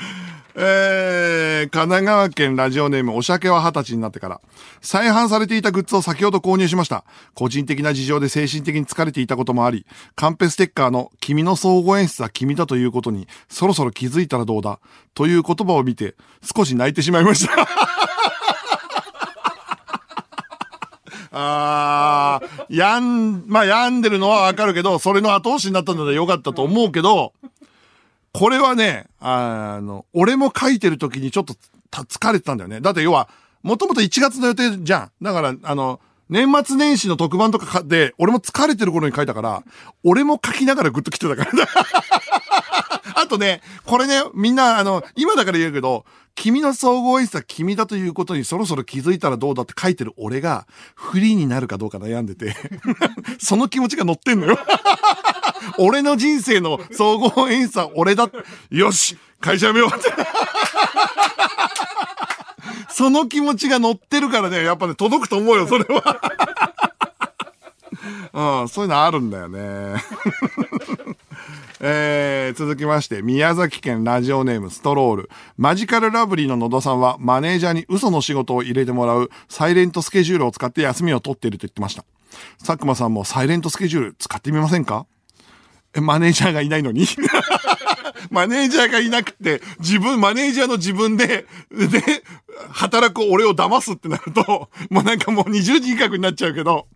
[0.54, 4.40] えー、神奈川県ラジオネームお酒は二十歳になってから、
[4.80, 7.04] 再販されていたグッズを先ほど購入しました。
[7.34, 14.78] 個人的な事情で精神的に疲れていたこともあり、カンペステッカーの君の総合演出は君だということに、そろそろ気づいたらどうだ
[15.14, 17.68] という言葉を見て、少し泣いてしまいました。
[21.38, 27.34] あー、やん、まあ、病んでるのはわかるけど、それの後押しになったんだらよかったと思うけど、
[28.38, 31.54] これはね、あの、俺も書いてる時にちょっと
[31.90, 32.82] 疲れてたんだよね。
[32.82, 33.30] だって要は、
[33.62, 35.24] もともと1月の予定じゃん。
[35.24, 39.62] だから、あの、年末年始の特番とかかで、俺も疲れてる頃に書いたから、
[40.04, 41.50] 俺も書きながらグッと来てたから。
[43.16, 52.54] あとね、これね、みんな、あの、今だから言うけど、君の総合演出は君だということにそろそろ気づいたらどうだって書いてる俺が、フリーになるかどうか悩んでて、
[53.40, 54.58] その気持ちが乗ってんのよ。
[55.78, 58.28] 俺の人生の総合演出は俺だ。
[58.70, 60.10] よし会社辞めようって。
[62.90, 66.20] その気持ちが乗ってるからね、やっぱね、届くと思うよ、それは。
[68.62, 70.02] うん、そういうのあるんだよね。
[71.80, 75.30] えー、続きまして、宮崎県ラジオネームストロール。
[75.58, 82.04] マジカルラブリーの野田さんは、マネージャーに嘘の仕事を入れてもらう、サイレントスケジュールを使って休みを取っていると言ってました。
[82.58, 85.06] 佐久間さんもサイレントスケジュール使ってみませんか、
[86.00, 87.06] マネージャーがいないのに？
[88.30, 92.02] マネージャーがいなくて、自分、マネージャーの自分で、で、
[92.70, 96.86] 働く俺を騙すってなると、 もうなんかもう20時近くになっちゃうけど、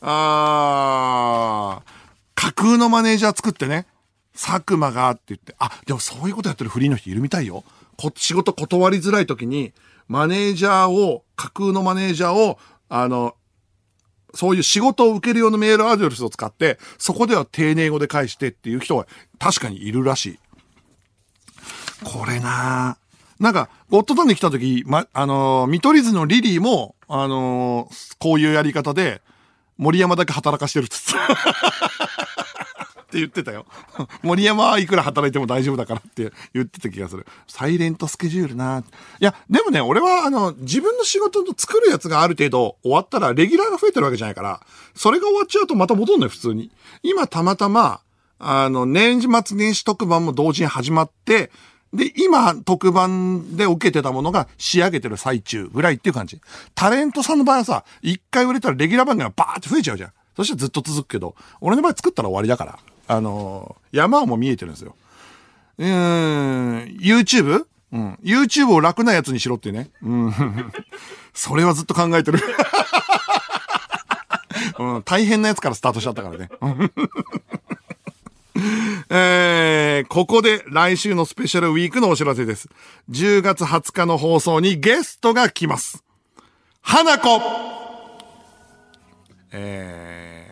[0.00, 1.92] あー、
[2.34, 3.86] 架空のマネージャー作ってね、
[4.34, 7.64] 佐久間がって言って、あ、でもそういうことやってるフリーの人いるみたいよ。
[7.96, 9.72] こ仕事断りづらい時に、
[10.08, 13.34] マネージャーを、架空のマネージャーを、あの、
[14.36, 19.06] そういう仕事を受ける用のメールアドレスを使って、そこでは丁寧語で返してっていう人は
[19.38, 20.38] 確かにいるらしい。
[22.04, 29.20] これなぁなんか、ゴッドタンに来た時、ま、あのー見取り図のリリーも、あのーこういうやり方で、
[29.76, 31.18] 森山だけ働かしてるっつって。
[33.16, 33.66] って言ってたよ。
[34.22, 37.26] 森山はいくら働いても大丈夫だからって言ってた気がする。
[37.48, 38.84] サイレントスケジュールな。
[39.20, 44.60] いや、でもね、俺はあの、自分の仕事の作るやつがある程度終わったら、レギュラーが増えてるわけじゃないから、
[44.94, 46.70] それが終わっちゃうとまた戻んのよ、普通に。
[47.02, 48.00] 今たまたま、
[48.38, 51.50] あの、年末年始特番も同時に始まって、
[51.94, 56.40] で、今、特番で受けてたものが仕上げてる最中ぐらいっていう感じ。
[56.74, 60.12] タレントさんの場合はさ、一回売れたらレギュラー番組がバーって増えちゃうじゃん。
[60.36, 62.78] そしてずっと続くけど、俺の場合作ったら終わりだから。
[63.08, 64.96] あの山はも見えてるんですよ。
[65.78, 67.66] うーん、YouTube?
[67.92, 68.14] うん。
[68.22, 69.90] YouTube を楽なやつにしろってね。
[70.02, 70.32] うん。
[71.34, 72.40] それはずっと考えてる。
[74.78, 76.48] うん、大変なやつからスタートしちゃったからね。
[79.08, 82.68] えー、ここで来週のスペシャルウィークのお知らせです。
[83.10, 86.02] 10月20日の放送にゲストが来ます。
[86.80, 87.40] 花子
[89.52, 90.46] えー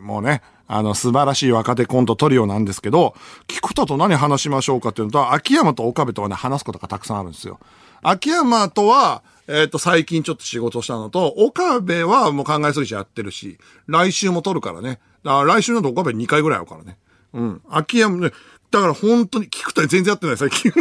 [0.00, 3.16] もうね、あの、素晴らしい若手コントトリオなんですけど、
[3.48, 7.58] 菊田と何話しましょうかっていうのと、秋山と岡部とはね、話すことがたくさんあるんですよ。
[8.02, 15.00] 秋山とは、えっ、と、最近ちょっと仕事したのと、岡部はもう考えすぎちゃやってるし、来週も撮るからね。
[15.24, 16.98] だから来週なんて岡部2回ぐらいあるからね。
[17.32, 17.62] うん。
[17.68, 18.30] 秋山ね、
[18.70, 20.72] だから本当に、菊田に全然会ってない、最近。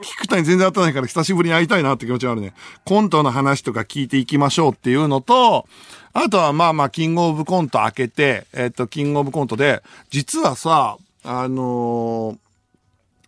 [0.00, 2.54] 菊田に全然会ってないから久しぶりに会いたいなって気持ちがあるね。
[2.84, 5.66] コントの話とか聞いていきましょうっていうのと、
[6.12, 12.38] あとはまあまあ、キングオブコント開けて、えっ、と、キングオブコントで、実はさ、あのー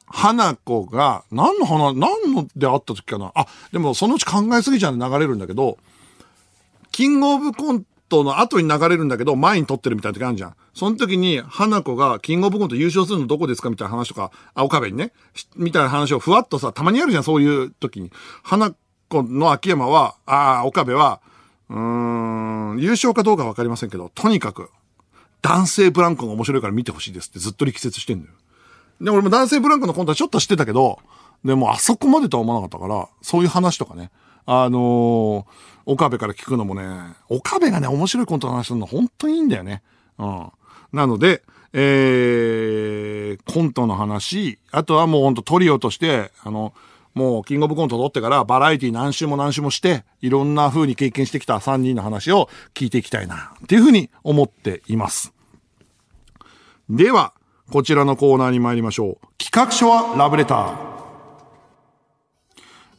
[0.09, 5.79] 花子が、何の花、何ので会った時かなあ、でもそのうち考えすぎちゃうんで流れるんだけど、
[6.92, 10.57] キングオブコントの後に流れるんだけど、前に撮ってるみたいな時あるじゃん。
[10.75, 15.12] その時に、花子が、キングオブコント優勝するのどこですかみたいな話とか、あ、岡部にね、
[15.57, 18.11] みたいな話をふわっとさ、たまにあるじゃん、そういう時に。
[18.42, 18.73] 花
[19.09, 21.21] 子の秋山は、ああ、岡部は、
[21.69, 24.71] うーん、優勝かどうかわかりませんけど、とにかく、
[25.42, 28.35] 男性ブランコが面白いから見てほしいですってずっと力説してんだよ。
[29.01, 30.99] で、俺も男性ブランコのコントはちょっと知ってたけど、
[31.45, 34.11] でもあそこまでとは思わなかったから、そういう話とかね。
[34.47, 36.83] あのー岡部から聞くのもね、
[37.29, 39.83] 岡部がね、面白いコントの話するの本当にいいんだよね。
[40.18, 40.51] うん。
[40.92, 46.75] なので、えー、コントの話、あとはもうほんとトリオとして、あの、
[47.14, 55.33] もうキングオブコント取ってからバラエティ何週も何週もして、いろんな風に経験してきた3人の話を聞いていきたいな、っていう風に思っています。
[56.90, 57.33] では、
[57.72, 59.27] こちらのコーナーに参りましょう。
[59.38, 60.86] 企画書はラブレター。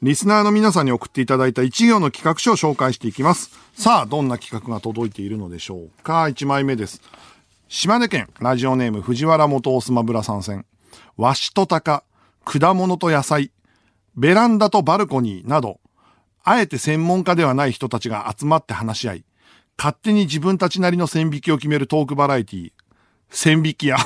[0.03, 3.49] リスナーの皆さんに送っていただいた一行の企画書を紹介していきます。
[3.73, 7.01] さあ、どんな企画が届いているのでしょうか ?1 枚目です。
[7.67, 10.67] 島根県、ラジオネーム藤原元オスマブラ参戦。
[11.17, 12.03] 和紙と鷹、
[12.45, 13.51] 果物と野菜、
[14.15, 15.79] ベランダとバルコニーなど、
[16.43, 19.25] あえて専門家ではない人たちが集まって話し合い、
[19.79, 22.71] 勝手に自分たちなりの線引きを決めるトークバラエティー
[23.29, 23.97] 線引き屋。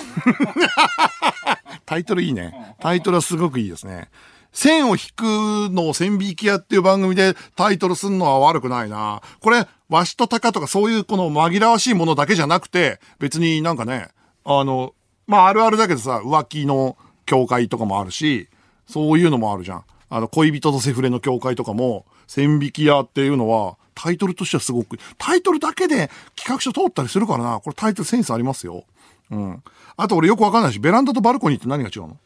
[1.85, 2.75] タイトルいいね。
[2.79, 4.09] タイトルはすごくいいですね。
[4.51, 5.23] 線を引く
[5.71, 9.21] のを線引き屋っていう番組でタイトルすんのは悪くないな。
[9.39, 14.09] これ、わしとたかとかそういうこの紛らわしいものだけじゃなくて、別になんかね、
[14.43, 14.93] あの、
[15.27, 18.49] まああるあるだけどさ、浮気の境界とかもあるし、
[18.87, 19.83] そういうのもあるじゃん。
[20.09, 27.59] あの、恋人とセフレの境界とかも、線引き屋っていうのはタイトルとしてはすごく、タイトルだけで企画書通ったりするからな。
[27.59, 28.83] これタイトルセンスありますよ。
[29.29, 29.63] うん。
[29.97, 32.17] あと俺よくわかんないし、ベランダとバルコニーって何が違うの？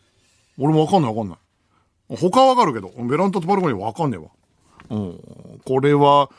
[0.57, 1.37] 俺もわかんないわかんない。
[2.09, 4.29] 他はわかるけど、ベランダとバルコニーはわかんねえわ。
[4.89, 5.59] うん。
[5.65, 6.29] これは、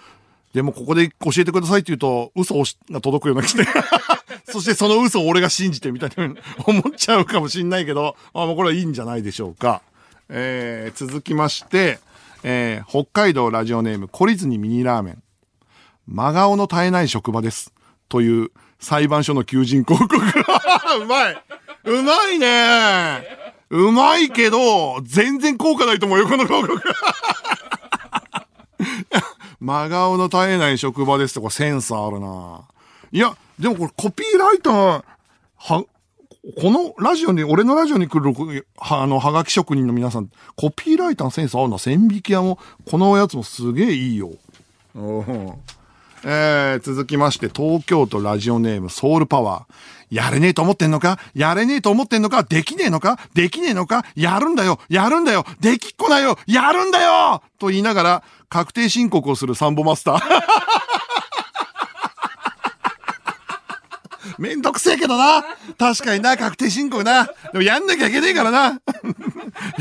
[0.55, 2.55] でもここで教えてくださいって言うと、嘘
[2.91, 3.67] が届くような気して。
[4.51, 9.83] そしてその嘘を俺が信じてみたいな思っちゃうかもしんないけど、あもうこれはいいんじゃないでしょうか。
[10.29, 11.99] えー、続きまして、
[12.43, 15.23] えー、北海道ラジオネーム、懲りずにミニラーメン。
[16.07, 17.75] 真顔の絶えない職場です。
[18.09, 20.17] という裁判所の求人広告。
[21.03, 21.43] うまい
[21.85, 26.81] うまいねうまいけど、全然効果ないと思うよ、この広告。
[29.61, 32.61] 真顔の絶えない職場ですって、これセンスあるな
[33.11, 35.03] いや、でもこれコピーライター、
[35.57, 35.85] は、
[36.61, 38.33] このラジオに、俺のラジオに来る、
[38.77, 41.79] は、あの、はがき職人の皆さん、コピーライターのセンスあるな。
[41.79, 44.31] 千匹屋も、このやつもすげえいいよ。
[44.95, 45.53] うん
[46.25, 49.65] えー、続きまして、東京都ラジオネームソウルパワー。
[50.11, 51.19] やれねえと思ってんのか？
[51.35, 52.43] やれねえと思ってんのか？
[52.45, 53.19] できねえのか？
[53.35, 54.05] できねえのか？
[54.15, 60.21] やるんだよやるんだよできっこないよやるんだよと言いながら、確定申告をするサンボマスター。
[64.39, 65.43] めんどくせえけどな。
[65.79, 67.25] 確かにな、確定申告な。
[67.25, 68.69] でもやんなきゃいけねえからな。
[68.69, 68.73] い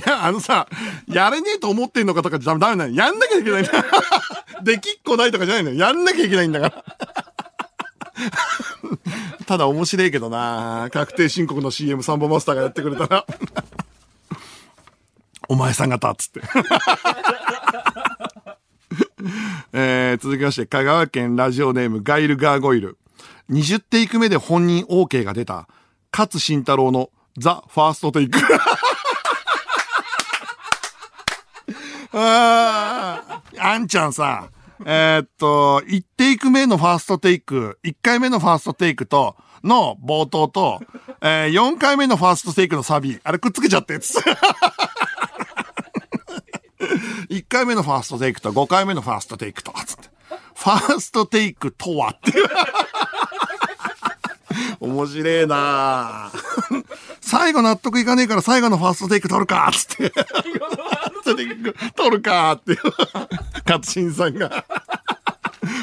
[0.08, 0.68] や、あのさ、
[1.08, 2.94] やれねえと思ってんのかとかじゃダメなの。
[2.94, 3.72] やんなきゃいけないんだ。
[4.64, 5.74] できっこないとかじゃないの。
[5.74, 6.84] やんなきゃいけないんだから。
[9.46, 10.90] ただ面白いけどな。
[10.92, 13.26] 確定申告の CM サンボマスターがやってくれたら。
[15.48, 16.42] お前さん方っ、つって。
[19.74, 22.98] えー、続きまして、香川県ラジオネームガイルガーゴイル。
[23.52, 25.68] 20テイク目で本人 OK が出た、
[26.12, 28.40] 勝慎太郎のザ・ファーストテイク。
[32.18, 34.50] あーあんちゃんさ、
[34.86, 40.80] えっと、1テイク目のファーストテイク、1回目のファーストテイクと、の冒頭と、
[41.22, 44.32] えー、4回目のファーストテイクのサビ、あれくっつけちゃったや、つって。
[47.34, 50.10] 1回目のファーストテイクと5回目のファーストテイクと、つって。
[50.56, 52.48] ファーストテイクとはっていう。
[54.86, 56.32] 面白えな
[57.20, 60.10] 最後納得いかねえから最後のファーストテイク取るかつって。
[60.10, 60.26] ファー
[61.22, 62.78] ストテイク取るかって。
[63.66, 64.64] 勝新さんが。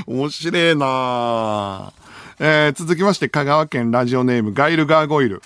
[0.07, 1.93] 面白えな
[2.39, 5.43] えー、続きまして香川県ラジオネームガイルガーゴイル。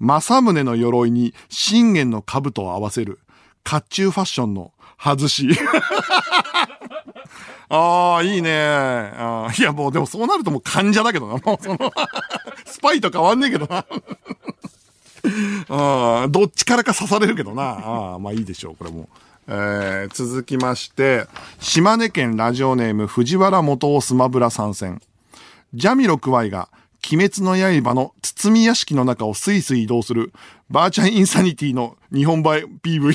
[0.00, 3.20] 正宗の鎧に信玄の兜を合わせる。
[3.64, 5.48] 甲冑ファッションの外し。
[7.70, 11.34] ああ、いいねあいや、もうでもそうなるともう患者だけどな。
[11.34, 11.92] もうその、
[12.64, 13.84] スパイと変わんねえけどな。
[15.68, 18.14] あ、どっちからか刺されるけどな。
[18.14, 19.08] あ、まあいいでしょう、これも。
[19.48, 21.26] えー、続きまして、
[21.60, 25.00] 島根県ラジオネーム藤原元尾スマブラ参戦。
[25.74, 26.68] ジャミロクワイが、
[27.10, 30.32] 鬼滅の刃の包み屋敷の中をスイスイ移動する、
[30.70, 33.14] バーチャンインサニティの日本版 PV。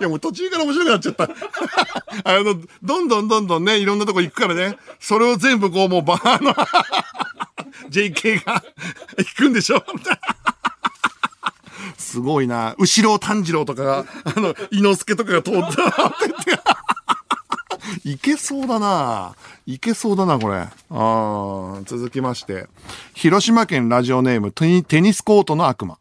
[0.00, 1.24] いやもう途中から面白くなっちゃった。
[2.24, 4.78] あの、どんどんどんどんね、いろんなとこ行くからね。
[5.00, 6.54] それを全部こうもうバーの、
[7.90, 8.62] JK が
[9.18, 9.82] 行くんでしょ
[11.96, 12.74] すごいな。
[12.78, 15.74] 後ろ炭治郎とかが、あの、伊之助とかが通ったって
[16.26, 16.78] 言って。
[18.04, 19.34] いけそうだな。
[19.66, 20.66] いけそうだな、これ。
[20.90, 22.68] あ続きまして。
[23.14, 25.98] 広島県ラジオネームテニテニスコートの悪魔。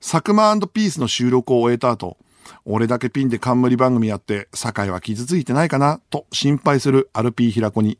[0.00, 2.16] サクマピースの収録を終えた後、
[2.70, 7.98] 俺だけピンで冠番組やって、酒井は傷ついてないかなと心配するアルピー平子に、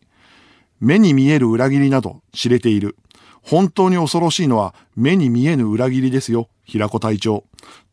[0.78, 2.98] 目に見える裏切りなど知れている。
[3.40, 7.44] 本当に恐ろしいのは目に見えぬ裏切りですよ、平子隊長。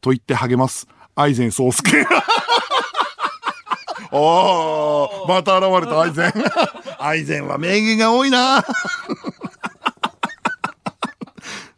[0.01, 2.05] と言って励ます、アイゼン宗介。
[4.11, 6.33] おー、また現れたアイゼン。
[6.99, 8.65] アイゼンは名言が多いな。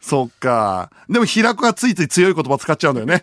[0.08, 0.89] そっか。
[1.10, 3.22] でも、平子がついつい強い言葉使っちゃうんだよね。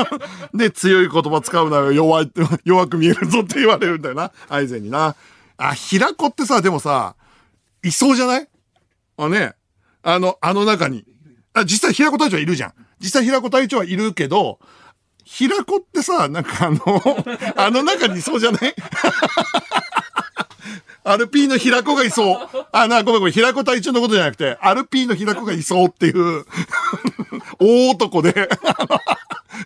[0.52, 2.30] で、強い言葉使うなら弱い、
[2.64, 4.30] 弱く見えるぞって言われるんだよな。
[4.50, 5.14] アイゼンにな。
[5.56, 7.14] あ、平子ってさ、でもさ、
[7.82, 8.48] いそうじゃない？
[9.16, 9.54] あね。
[10.02, 11.06] あの、あの中に。
[11.54, 12.72] あ、実際平子隊長いるじゃん。
[13.00, 14.58] 実際平子隊長はいるけど、
[15.24, 16.80] 平子ってさ、なんかあの、
[17.56, 18.74] あの中にいそうじゃない？
[21.06, 22.48] アルピーの平子がいそう。
[22.72, 26.44] あ、な、ごめんごめん、平子隊長のことじゃなくて、アルピーの平子がいそうっていう、
[27.60, 28.32] 大男で、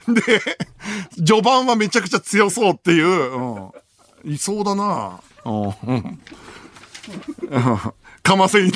[0.07, 0.43] で、
[1.17, 5.19] 序盤はめちゃくちゃ強そうっていう、うん、いそうだな。
[5.47, 5.65] うん。
[5.89, 6.21] うん。
[8.23, 8.71] かませに。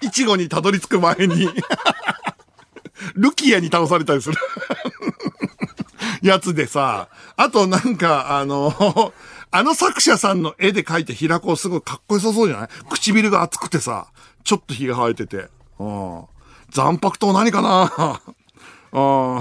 [0.00, 1.50] いちごにたどり着く前に、
[3.14, 4.38] ルキアに倒されたりする。
[6.28, 8.72] やつでさ、あとなんか、あの、
[9.52, 12.68] あの作者さんの絵で描いた平子すごいかっこよさそうじゃない？
[12.90, 14.06] 唇が厚くてさ、
[14.44, 15.48] ちょっと火が生えてて。
[15.78, 16.22] うん。
[16.70, 18.20] 残白糖何かな？
[18.92, 19.40] うん。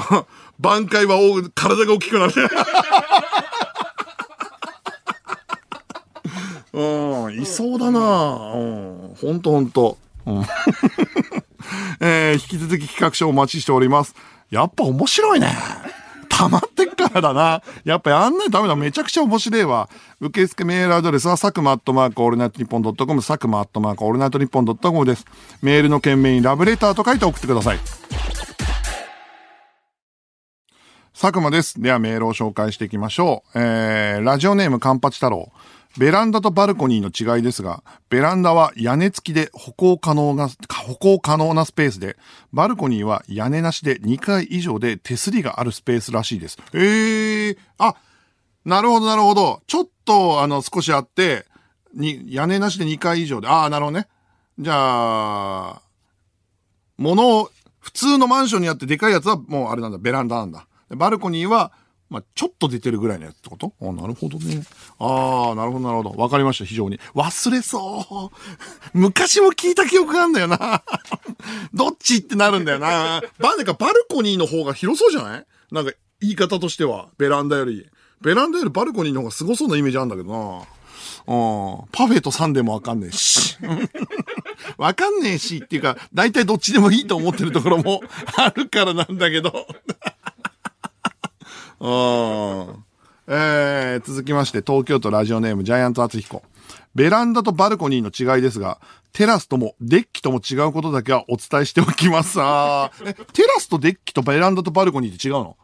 [0.59, 1.17] 挽回は
[1.53, 2.33] 体が大きくなる。
[6.73, 9.97] うん、いそうだなうん、ほんとほんと。
[10.25, 10.45] うん
[12.01, 14.13] えー引き続き企画書お待ちしております。
[14.51, 15.55] やっぱ面白いね。
[16.37, 17.63] 溜まってっからだな。
[17.85, 18.75] やっぱやんないとダメだ。
[18.75, 19.89] めちゃくちゃ面白いわ。
[20.19, 25.25] 受付メールアドレスは、佐久間アットマークオールナイトニッポンドットコム、佐久間アットマークオールナイトニッポンドットコムです。
[25.61, 27.79] メールの件名にラブレターと書いて送ってください。
[31.13, 31.81] 佐久間です。
[31.81, 33.59] ではメールを紹介していきましょう。
[33.59, 35.53] えー、ラジオネームカンパチ太郎。
[35.97, 42.17] ベランダとバルコニーの違いですが、ベランダは屋根付きで歩行可能な、歩行可能なスペースで、
[42.51, 46.57] バルコニーは屋根なしで2階以上で手すりがあるスペースらしいです。
[46.73, 47.95] えー、あ、
[48.65, 49.61] なるほどなるほど。
[49.67, 51.45] ちょっと、あの、少しあって、
[51.93, 54.07] に、屋根なしで2階以上で、ああ、なるほどね。
[54.59, 55.81] じゃあ、
[56.97, 60.67] 物を、普通のマンションにあってでかいやつはもうあれなんだ、ベランダなんだ。
[60.89, 61.71] バルコニーは、
[62.09, 63.73] まあ、ちょっと出てるぐらいのやつってこと？
[63.81, 64.63] あなるほどね。
[64.99, 66.21] ああ、なるほど、なるほど。
[66.21, 66.99] わかりました、非常に。
[67.15, 68.37] 忘れそう。
[68.97, 70.83] 昔も聞いた記憶があるんだよな。
[71.73, 73.21] どっちってなるんだよな。
[73.39, 75.45] バネか、バルコニーの方が広そうじゃない？
[75.71, 75.91] なんか、
[76.21, 77.87] 言い方としては、ベランダより。
[78.21, 80.37] ベランダよりバルコニーの方がすごそうなイメージあるんだけどな。
[80.57, 80.65] うん。
[81.91, 83.57] パフェとサンデーもわかんねえし。
[84.77, 88.01] わかんねえしっていうか、大体どっちでもいいと思ってるところも
[88.37, 89.67] あるからなんだけど。
[93.27, 96.41] えー、続きまして、東京都ラジオネームジャイアント厚彦。
[96.95, 98.79] ベランダとバルコニーの違いですが、
[99.13, 102.41] テラスともデッキとも違うことだけはお伝えしておきます。
[102.41, 105.57] あえ、テラスとデッキとベランダとバルコニーって違うの？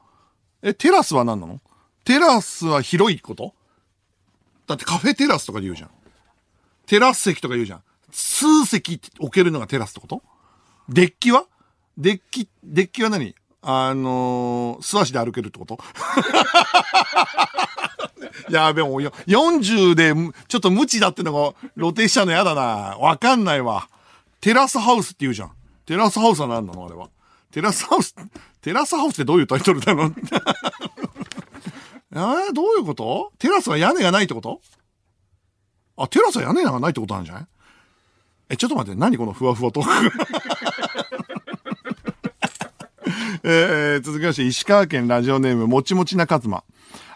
[0.61, 1.59] え、テラスは何なの？
[2.03, 3.55] テラスは広いこと？
[4.67, 5.89] だってカフェテラスとかで言うじゃん。
[6.85, 7.81] テラス席とか言うじゃん。
[8.11, 10.21] 数席置けるのがテラスってこと？
[10.87, 11.45] デッキは？
[11.97, 13.33] デッキ、デッキは何？
[13.63, 15.77] あのー、素足で歩けるってこと？
[18.49, 20.13] やべ、もう、40で、
[20.47, 22.97] ちょっと無知だってのが露呈したのやだな。
[22.97, 23.87] わかんないわ。
[24.39, 25.51] テラスハウスって言うじゃん。
[25.85, 26.85] テラスハウスは何なの？
[26.85, 27.09] あれは。
[27.51, 28.15] テラスハウス、
[28.61, 30.05] テラスハウスってどういうタイトルなの？
[32.13, 33.31] えー、どういうこと？
[33.37, 34.61] テラスは屋根がないってこと？
[35.97, 37.45] あ、テラスは屋根がないってことなんじゃない？
[38.49, 40.17] え、ちょっと待って、何このふわふわトーク？
[43.43, 46.63] えー、続きまして、石川県ラジオネーム、もちもちなかずま。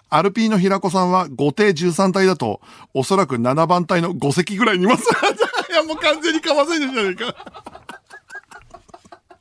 [0.10, 2.62] アルピーの平子さんは5艇13体だと、
[2.94, 5.04] おそらく7番隊の5隻ぐらいにいます。
[5.70, 7.36] いや、もう完全にかませんでじゃねえか。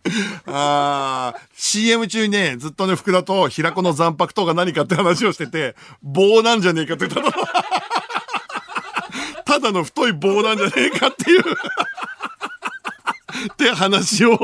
[0.47, 7.33] あー CM 中にね、ずっとね、福田と平子の残白糖が何かって話をしてて、棒なんじゃねえかって言ったの。
[9.47, 11.43] ただの太い棒なんじゃねえかっていう。
[13.53, 14.39] って話を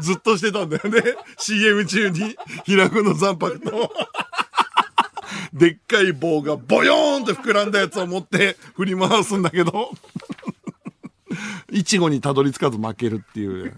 [0.00, 1.02] ずっとしてたんだよね。
[1.38, 3.92] CM 中に平子の残白と、
[5.52, 9.90] でっかい棒がボヨーンって膨らんだやつを持って振り回すんだけど、
[11.70, 13.74] いちごにたどり着かず負けるっていう。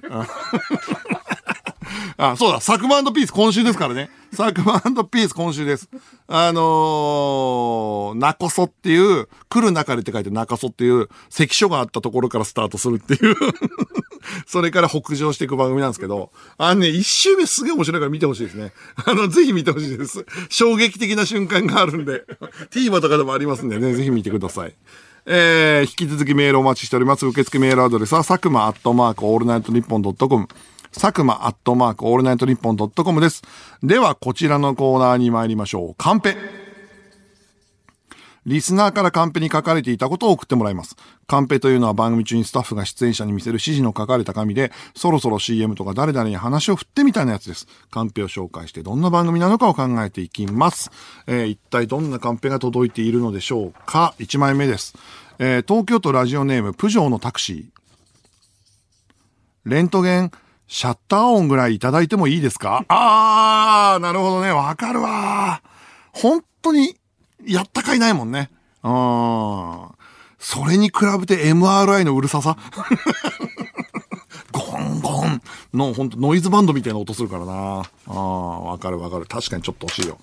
[2.16, 4.10] あ、そうだ、サクマピース今週ですからね。
[4.32, 5.88] サクマピース今週です。
[6.26, 13.36] あのー、ナコソっていう、来る中でって書いてナコソっていう、関所があったところからスタートするっていう。
[14.46, 18.72] それから北上していく番組なんですけど、あのね、一周目すげえ面白いから見てほしいですね。
[19.04, 20.26] あの、ぜひ見てほしいです。
[20.48, 22.24] 衝撃的な瞬間があるんで、
[22.70, 24.74] TVer とかでもありますんでね、ぜひ見てください。
[25.28, 27.26] えー、引き続きメールお待ちしております。
[27.26, 30.48] 受付メールアドレスは、佐久間アットマークオールナイトニッポンドットコム。
[30.98, 33.42] 佐久間アットマークオールナイトニッポンドットコムです。
[33.82, 35.94] では、こちらのコーナーに参りましょう。
[35.96, 36.36] カンペ。
[38.46, 40.96] リスナーからカンペに書かれていたことを送ってもらいます。
[41.26, 47.66] カンペというのは番組中にスタッフが出演者に見せる指示の書かれた紙で、そろそろ CM とか誰々に話を振ってみたいなやつです。
[47.90, 50.90] カンペを紹介してどんな番組なのかを考えていきます。
[51.26, 54.94] えー一体どんなカンペが届いているのでしょうか ?1 枚目です。
[55.38, 57.64] えー東京都ラジオネーム、プジョーのタクシー。
[59.66, 60.30] レントゲン、
[60.68, 62.84] シャッター音ぐらいいただいてもいいですか？
[62.88, 64.50] あー、なるほどね。
[64.50, 65.62] わかるわ。
[66.12, 66.96] 本当に、
[67.46, 68.50] やったかいないもんね。
[68.82, 69.88] うん。
[70.38, 72.56] それに比べて MRI のうるささ？
[74.52, 75.42] ゴンゴン
[75.74, 77.52] の、ほんとノイズバンドみたいな音するからな。
[77.82, 79.26] ああ、わかるわかる。
[79.26, 80.18] 確かにちょっと惜しいよ。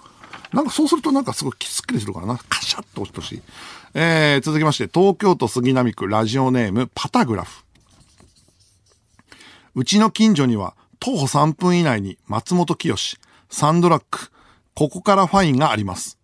[0.52, 2.38] なんかそうするとなんかすごいすっきりするからな。
[2.50, 3.42] カシャッと押してほしい。
[3.96, 7.64] えー、続きまして、東京都杉並区ラジオネームパタグラフ。
[9.76, 12.96] うちの近所には徒歩3分以内に松本清、
[13.50, 14.30] サンドラック、
[14.76, 16.20] ここからファインがあります。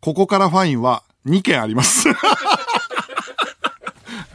[0.00, 2.08] ここからファインは2件あります。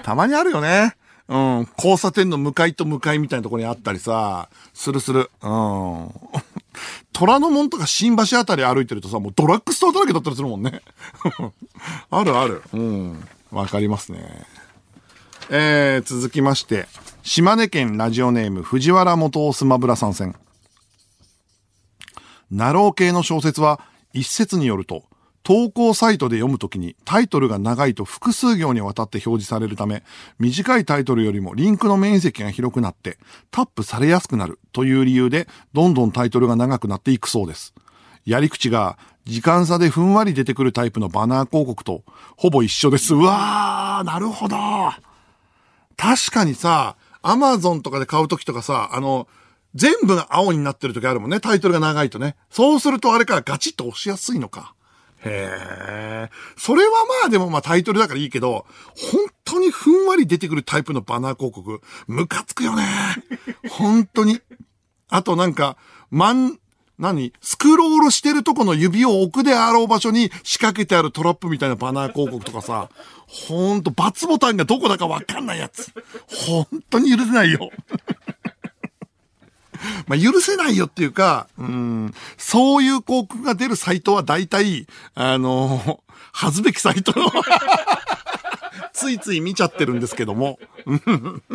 [0.01, 0.95] たまにあるよね。
[1.27, 1.67] うん。
[1.77, 5.29] 交差点の向かいと向かいみたいなところにあったりさ、するする。
[5.41, 6.09] うん。
[7.11, 10.81] 虎ノ門とか新橋あたり歩いてるとさ、もうドラッグストアだらけだったりするもんね。
[12.09, 12.63] あるある。
[12.73, 13.27] うん。
[13.51, 14.45] わかりますね。
[15.49, 16.87] えー、続きまして、
[17.23, 20.35] 島根県ラジオネーム藤原元スマブラ参戦。
[22.51, 23.79] ナロー系の小説は
[24.13, 25.03] 一説によると、
[25.43, 30.03] 投稿サイトで読むときにタイトルが長いと複数行にわたって表示されるため、
[30.37, 33.17] 短いタイトルよりもリンクの面積が広くなって
[33.49, 37.73] タップされやすくなるという理由で、どんどんタイトルが長くなっていくそうです。
[38.25, 42.03] やり口が時間差でふんわり出てくるタイプのバナー広告と
[42.35, 43.15] ほぼ一緒です。
[43.15, 44.57] うわー、なるほど。
[45.97, 49.27] 確かにさ、アマゾンとかで買うときとかさ、あの、
[49.75, 51.39] 全部が青になってるときあるもんね。
[51.39, 52.35] タイトルが長いとね。
[52.49, 54.73] そうするとあれからガチッと押しやすいのか。
[55.23, 56.29] へえ。
[56.57, 56.91] それは
[57.21, 58.65] まあでもまあタイトルだからいいけど、
[59.11, 62.83] 本当にふんわり出てくるタイプのバナー広告、ムカつくよね。
[63.69, 64.39] 本当に。
[65.09, 65.77] あとなんか、
[66.09, 66.59] まん、
[66.99, 67.33] 何？
[67.41, 72.89] スクロールしてるとこの指を置くであろう場所に仕掛けてあるトラップみたいなバナー広告とかさ、
[73.27, 75.91] ほんと、×ボタンがどこだかわかんないやつ。
[76.27, 77.69] 本当に許せないよ。
[80.07, 87.31] まあ、許せないよっていうか、うん、そういう広告が出るサイトは大体、あの、恥ずべきサイトの
[88.93, 90.59] ついつい見ちゃってるんですけども。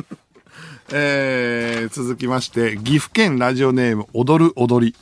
[0.95, 4.95] えー、続きまして、岐阜県ラジオネーム、踊る踊り。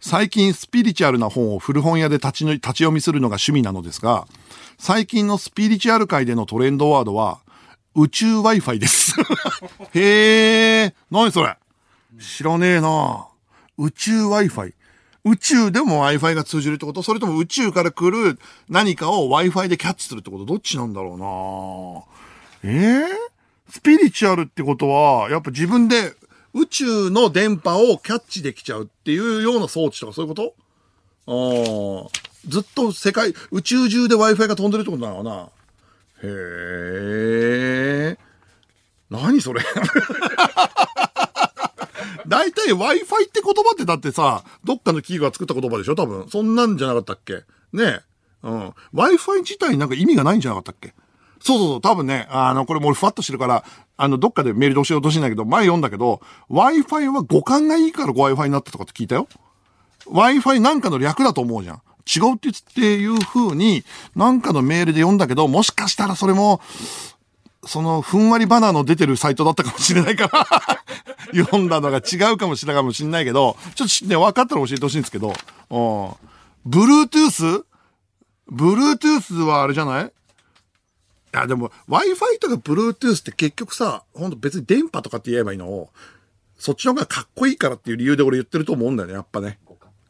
[0.00, 4.26] 最近スピリチュアルな本を古本屋で立ちの立ち読みするのが趣味なのですが、
[4.78, 7.40] 最近のスピリチュアル界でのトレンドワードは、
[7.94, 9.14] 宇宙 Wi-Fi です。
[9.92, 11.54] へー、何それ。
[12.18, 13.26] 知らねえな。
[13.76, 14.72] 宇宙 Wi-Fi。
[15.24, 17.02] 宇宙でも Wi-Fi が通じるってこと？
[17.02, 18.38] それとも宇宙から来る
[18.70, 20.46] 何かを Wi-Fi でキャッチするってこと？
[20.46, 22.06] どっちなんだろ
[22.62, 22.72] うな。
[22.72, 23.06] えー、
[23.68, 26.14] スピリチュアルってことは、やっぱ自分で
[26.54, 30.52] 宇宙の電波をキャッチできちゃうっていうような装置とかそういうこ
[31.26, 32.08] と？
[32.08, 32.10] ああ。
[32.48, 35.48] ずっと世界、宇宙中で Wi-Fi が飛んでるってことなのかな？
[36.22, 36.28] へ
[38.16, 38.18] え。
[39.10, 39.62] 何それ？
[42.26, 45.94] 大体 Wi-Fi って言葉ってだってさ、どっかの企業が作った言葉でしょ？
[45.94, 46.28] 多分。
[46.28, 47.44] そんなんじゃなかったっけ？
[47.72, 48.00] ねえ。
[48.42, 48.74] うん。
[48.94, 50.94] Wi-Fi 自体なんか意味がないんじゃなかったっけ？
[51.42, 53.64] そうそうそう、多分ね、あの、これもうふわっとしてるから、
[53.96, 56.20] あの、どっかでメールで教えようとしてんだけど、前読んだけど、
[56.50, 59.26] Wi-Fi は五感がいいから Wi-Fi になったとかって聞いたよ。
[60.06, 61.82] Wi-Fi なんかの略だと思うじゃん。
[62.06, 63.84] 違うって言っていう風に、
[64.16, 66.60] なんかのメールで読んだけど、もしかしたらそれも、
[67.66, 70.46] その、ふんわりバナーの出てるサイトだったかもしれないから、
[71.44, 75.28] 読んだのが違うかもしれないかもしれないけど、ちょっとね、分かったら教えてほしいんですけど、
[75.70, 76.10] うん。
[76.70, 77.64] Bluetooth?
[78.50, 80.12] Bluetooth はあれじゃない？
[81.32, 85.90] いや、でも、Wi-Fi とか Bluetooth って結局さ、ほんと別に電波とかって言えばいいのを、
[86.58, 89.58] そっちの方がかっこいいからっていう理由で俺言ってると思うんだよね、やっぱね。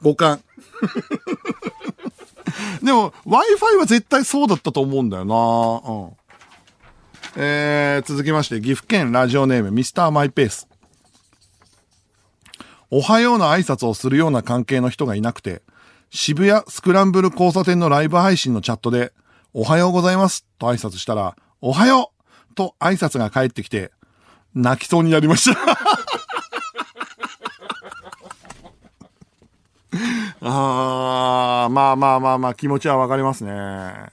[0.02, 0.40] 五感。
[2.82, 6.16] でも、Wi-Fi は絶対そうだったと思うんだよなうん。
[7.36, 10.66] えー、続きまして、岐阜県ラジオネーム、ミスターマイペース。
[12.90, 15.62] おはようの挨拶をするような関係の人がいなくて、
[16.10, 19.12] 渋谷スクランブル交差点のライブ配信のチャットで、
[19.52, 22.12] おはようございますと挨拶したら、おはよ
[22.50, 23.90] うと挨拶が返ってきて、
[24.54, 25.60] 泣きそうになりました。
[30.42, 34.12] あー、まあまあまあまあ気持ちはわかりますね。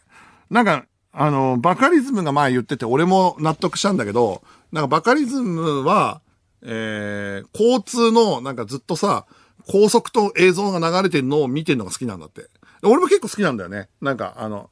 [0.49, 6.21] なんか、あの、バカリズムが前言ってて俺も納得したんだけど、なんかバカリズムは、
[6.63, 9.27] えー、交通のなんかずっとさ、
[9.67, 12.49] 高速と映像が流れてるのを見てるのが好きなんだって。
[12.81, 13.89] 俺も結構好きなんだよね。
[14.01, 14.71] なんかあの、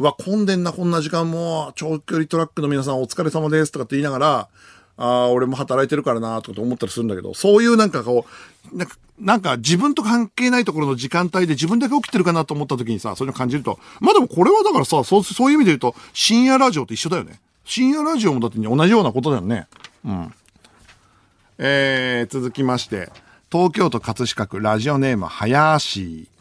[0.00, 4.48] うわ、混んでんな、こんな時間も、長距離トラックの皆さんお疲れ様ですとかって言いながら、
[4.96, 8.24] ああ、俺も働いてるからな、とかって思ったりするんだけど、そういうなんかこ
[8.72, 17.38] う、なんか、なんか自分と関係ないところの時間帯で自分だけ起きてるかなと思った時にさ、そういうの感じると、まあでもこれはだからさ、そう、そういう意味で言うと、深夜ラジオと一緒だよね。
[17.66, 19.66] 深夜ラジオもだって同じようなことだよね。
[20.06, 20.34] うん。
[21.58, 23.10] えー、続きまして、
[23.52, 26.39] 東京都葛飾区ラジオネーム、はやーしー。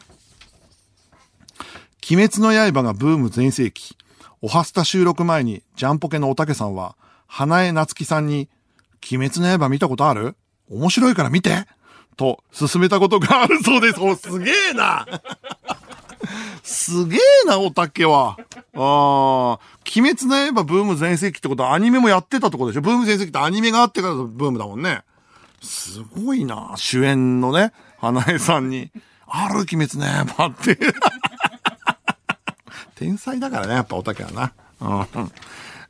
[2.11, 3.95] 鬼滅の刃がブーム全盛期。
[4.41, 6.95] おはスタ収録前に、ジャンポケのおたけさんは、
[7.27, 8.49] 花江夏樹さんに、
[9.11, 10.35] 鬼滅の刃見たことある？
[10.71, 11.67] 面白いから見て
[12.17, 13.99] と、勧めたことがあるそうです。
[13.99, 15.05] お、すげえな
[16.63, 18.37] すげえな、おたけは。
[18.39, 18.39] あ
[18.73, 19.59] あ、
[19.95, 22.81] 鬼滅の刃ブーム全盛期ってことはアニメもやってたってことでしょ？
[22.81, 25.03] ブーム全盛期ってアニメがあってからのブームだもんね。
[25.61, 28.89] すごいな、主演のね、花江さんに。
[29.31, 30.75] ある鬼滅ね、パって。
[32.99, 34.51] 天才だからね、やっぱおたけはな。
[34.81, 34.85] う
[35.21, 35.31] ん。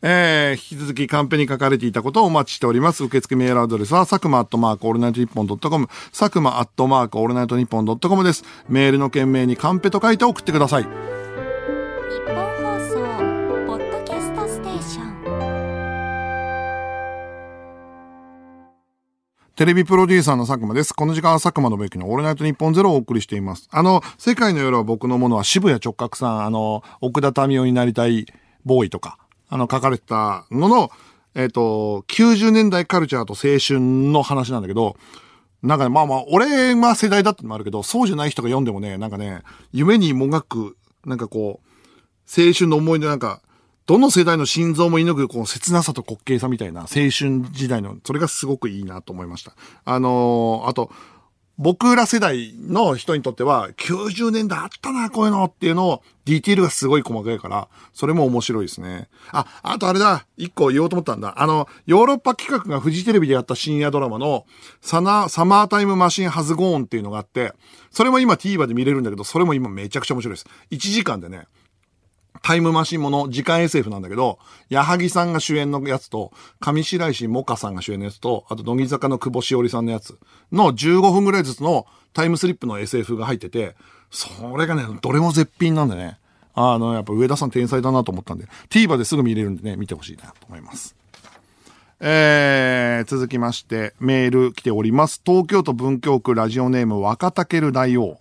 [0.03, 3.03] えー、引き続きカンペに書かれていたことをお待ちしております。
[3.03, 8.43] 受付メールアドレスは、佐久間アットマークオールナイトニッポンドットコム、佐久間アットマークオールナイトニッポンドットコムです。
[8.69, 11.18] メールの件名にカンペと書いて送ってください。
[19.59, 20.93] テレビプロデューサーの佐久間です。
[20.93, 23.67] この時間は佐久間宣行のオールナイトニッポンゼロをお送りしています。
[23.71, 28.25] あの、世界の夜は僕のものは渋谷直角さん、あの、奥田民生になりたい
[28.63, 29.17] ボーイとか、
[29.49, 30.91] あの、書かれてたのの、
[31.35, 34.95] えっ、と、90年代カルチャーと青春の話なんだけど、
[35.61, 39.41] なんかね、まあまあ、俺は世代だってのもあるけど、そうじゃない人が読んでもね、なんかね、
[39.73, 43.41] 夢にもがく、なんかこう、青春の思い出なんか、
[43.89, 47.09] どの世代の心臓も射抜くこの切なさと滑稽さみたいな青春
[47.49, 49.55] 時代の、それがすごくいいなと思いました。
[49.83, 50.91] あのーあと、
[51.57, 59.09] 僕ら世代の人にとっては、90年代あったな、こういうのっていうのを、ディティールがすごい細かいから、それも面白いですね。
[59.31, 61.41] あ、あとあれだ、一個言おうと思ったんだ。
[61.41, 64.45] あの、ヨーロッパ企画がフジテレビでやった深夜ドラマの、
[64.81, 67.53] サナ、サマータイムマシンハズゴーンっていうのがあって、
[67.89, 70.45] それも今 TVer で見れるんだけど、それも今めちゃくちゃ面白いです。
[70.69, 71.47] 1時間でね、
[72.41, 80.17] タイムマシンもの、時間 SF なんだけど、矢作さんが主演のやつと、上白石萌歌さんが主演のやつと、あと乃木坂の久保しおりさんのやつ
[80.51, 83.75] の15分ぐらいずつのタイムスリップの SF が入ってて、
[84.11, 86.17] それがね、どれも絶品なんでね。
[86.55, 90.95] あの、やっぱ上田さん天才だなと思ったんで、TVer ですぐ見れるんでね、見てほしいなと思います。
[92.01, 95.21] えー、続きまして、メール来ております。
[95.25, 98.19] 東京都文京区ラジオネーム若竹る大王。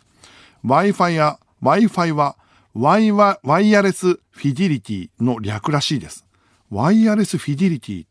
[0.65, 2.37] Wi-Fi や、Wi-Fi は、
[2.81, 6.25] ワイワ、ワイヤレスフィディリティの略らしいです。
[6.71, 8.07] ワイヤレスフィディリティ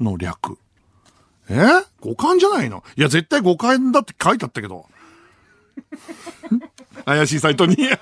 [0.00, 0.56] の略。
[1.50, 1.58] え？
[2.00, 2.82] 五感じゃないの？
[2.96, 4.86] いや、絶対五感だって書いてあったけど。
[7.04, 7.76] 怪しいサイトに。
[7.84, 7.92] え？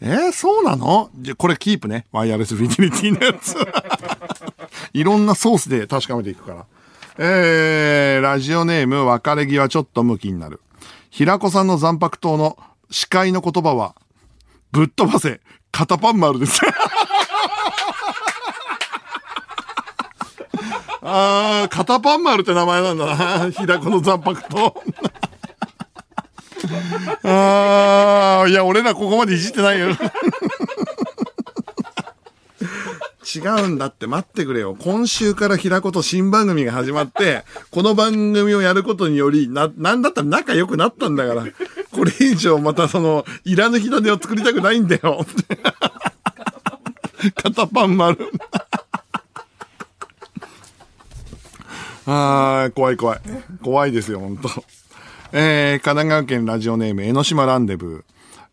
[0.00, 1.08] ーそうなの？
[1.14, 2.06] じゃ、これキープね。
[2.10, 3.54] ワイヤレスフィディリティのやつ。
[4.92, 6.66] いろんなソースで確かめていくから。
[7.18, 10.60] えー、ラジオネーム、別れ際ちょっと向きになる。
[11.10, 12.58] 平子さんの残白刀の
[12.90, 13.94] 司会の言葉は、
[14.72, 16.60] ぶっ飛ばせ、肩パン丸です。
[21.00, 23.50] あー、肩パン丸って名前なんだな。
[23.50, 24.72] 平子の残白刀。
[27.24, 29.88] あー、いや、俺らここまでいじってないよ。
[33.34, 34.74] 違うんだって待ってくれよ。
[34.78, 41.44] 今週から平子と新番組が始まって、この番組をやることにより、な、なんだったら仲良くなったんだから。
[41.98, 45.26] これ以上またその、いらぬ火種を作りたくないんだよ。
[47.34, 48.30] 肩パン丸。
[52.06, 53.20] あー、怖い怖い。
[53.64, 54.48] 怖いですよ、本当
[55.32, 58.04] えー、神奈川県ラジオネーム、江ノ島ランデブー。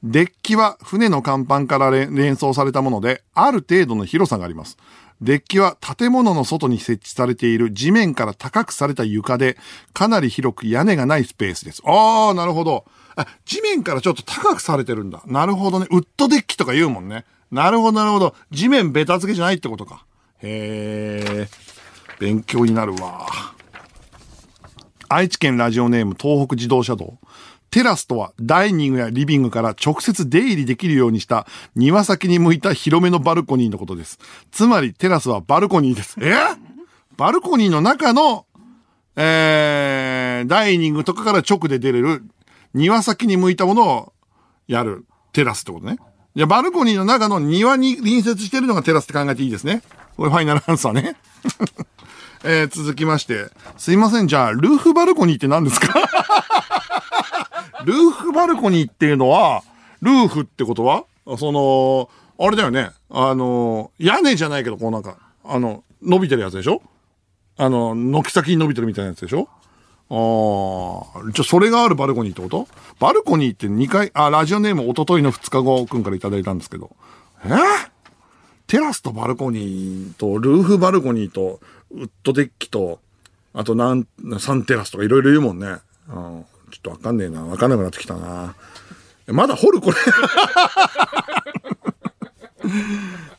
[0.02, 4.76] デッキは船の甲板から連想されたもので、ある程度の広さがあります。
[5.22, 9.56] デッキは建物の外に設置されている地面から高くされた床で、
[9.94, 11.84] かなり広く屋根がないスペースです。
[11.86, 12.86] あー、なるほど。
[13.16, 15.22] あ、地面からちょっと高くされてるんだ。
[15.26, 15.88] なるほどね。
[15.90, 17.26] ウッドデッキとか言うもんね。
[17.52, 18.36] なるほど、なるほど。
[18.52, 20.06] 地面ベタ付けじゃないってことか。
[20.42, 22.20] へー。
[22.20, 23.28] 勉強になるわ。
[25.10, 27.18] 愛知県ラジオネーム東北自動車道。
[27.70, 31.46] テラスとはダイニングやリビングから直接出入りできるようにした
[31.76, 34.18] 庭先に向いた広めのバルコニーのことです。
[34.52, 36.16] つまりテラスはバルコニーです。
[36.22, 36.34] え？
[37.18, 38.46] バルコニーの中の、
[39.18, 42.24] えー、ダイニングとかから直で出れる
[42.76, 44.14] 庭先に向いたものを
[44.68, 45.98] やるテラスってことね。
[46.36, 49.82] いや、バルコニーの中の庭に隣接してるのがテラスって考えていいですね。
[50.18, 51.16] これファイナルアンサーね。
[52.44, 53.48] えー、続きまして。
[53.78, 55.94] すいません、じゃあ、ルーフバルコニーって何ですか？
[57.86, 59.64] ルーフバルコニーっていうのは、
[60.02, 61.06] ルーフってことは？
[61.38, 62.92] その、あれだよね。
[63.10, 66.82] あの、屋根じゃないけど、こうなんか、あの、伸びてるやつでしょ？
[67.58, 69.48] あの、軒先に伸びてるみたいなやつでしょ？
[70.10, 72.68] ああ、じゃそれがあるバルコニーってこと？
[73.00, 76.96] バルコニーって2回、あ、ラジオネームおとといの2日後くんからいただいたんですけど。
[77.44, 77.50] え？
[77.50, 77.56] ー
[78.68, 81.60] テラスとバルコニーと、ルーフバルコニーと、
[81.92, 83.00] ウッドデッキと、
[83.54, 84.08] あとなん、
[84.40, 85.68] サンテラスとかいろいろ言うもんね。
[85.68, 87.44] うん、ちょっとわかんねえな。
[87.46, 88.56] わかんなくなってきたな。
[89.28, 89.98] まだ掘るこれ？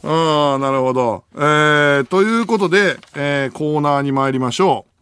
[0.05, 1.25] ああ、なるほど。
[1.35, 4.96] えー、ということで、えー、コーナーに参りましょう。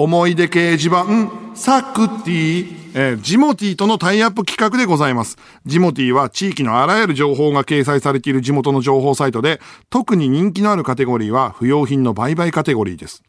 [0.00, 5.38] 思い出掲示板、サクティ、えージモティとのタイアップ企画でございます。
[5.66, 13.24] ジモティは地域のあらゆる情報が掲載されている地元の情報サイトで、特に人気のあるカテゴリーは不要品の売買カテゴリーです。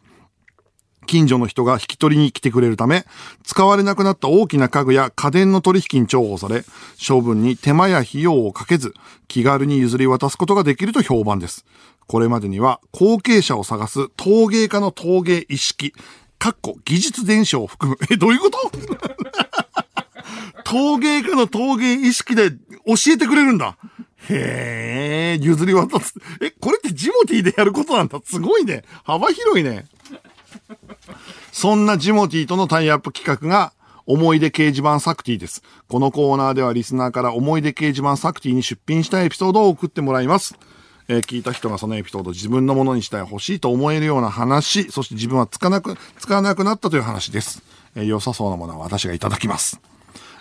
[1.07, 3.03] 近所の人が引き取りに来てくれるため、
[3.43, 6.65] 使われなくなった大きな家具や家電の取引に重宝され、
[7.03, 8.93] 処分に手間や費用をかけず、
[9.27, 11.65] 気軽に譲り渡すことができると評判です。
[12.05, 15.95] これまでには、後継者を探す陶芸家の陶芸一式、
[16.39, 17.97] かっこ技術伝承を含む。
[18.09, 18.71] え、どういうこと？
[20.63, 22.57] 陶芸家の陶芸意識で教
[23.13, 23.77] えてくれるんだ。
[24.29, 26.13] へえ、譲り渡す。
[26.41, 28.19] え、これってジモティでやることなんだ。
[28.23, 28.83] すごいね。
[29.03, 29.85] 幅広いね。
[31.51, 33.73] そんなジモティとのタイアップ企画が、
[34.05, 35.61] 思い出掲示板サクティです。
[35.87, 40.55] このコーナーではリスナーから思い出掲示板サクティに出品したエピソードを送ってもらいます。
[41.09, 47.63] えー聞いた人がそのエピソード自分のものにしたい欲しいと思えるような話、そして自分はつかなく、使わなくなったという話です。
[47.95, 49.81] えー良さそうなものは私がいただきます。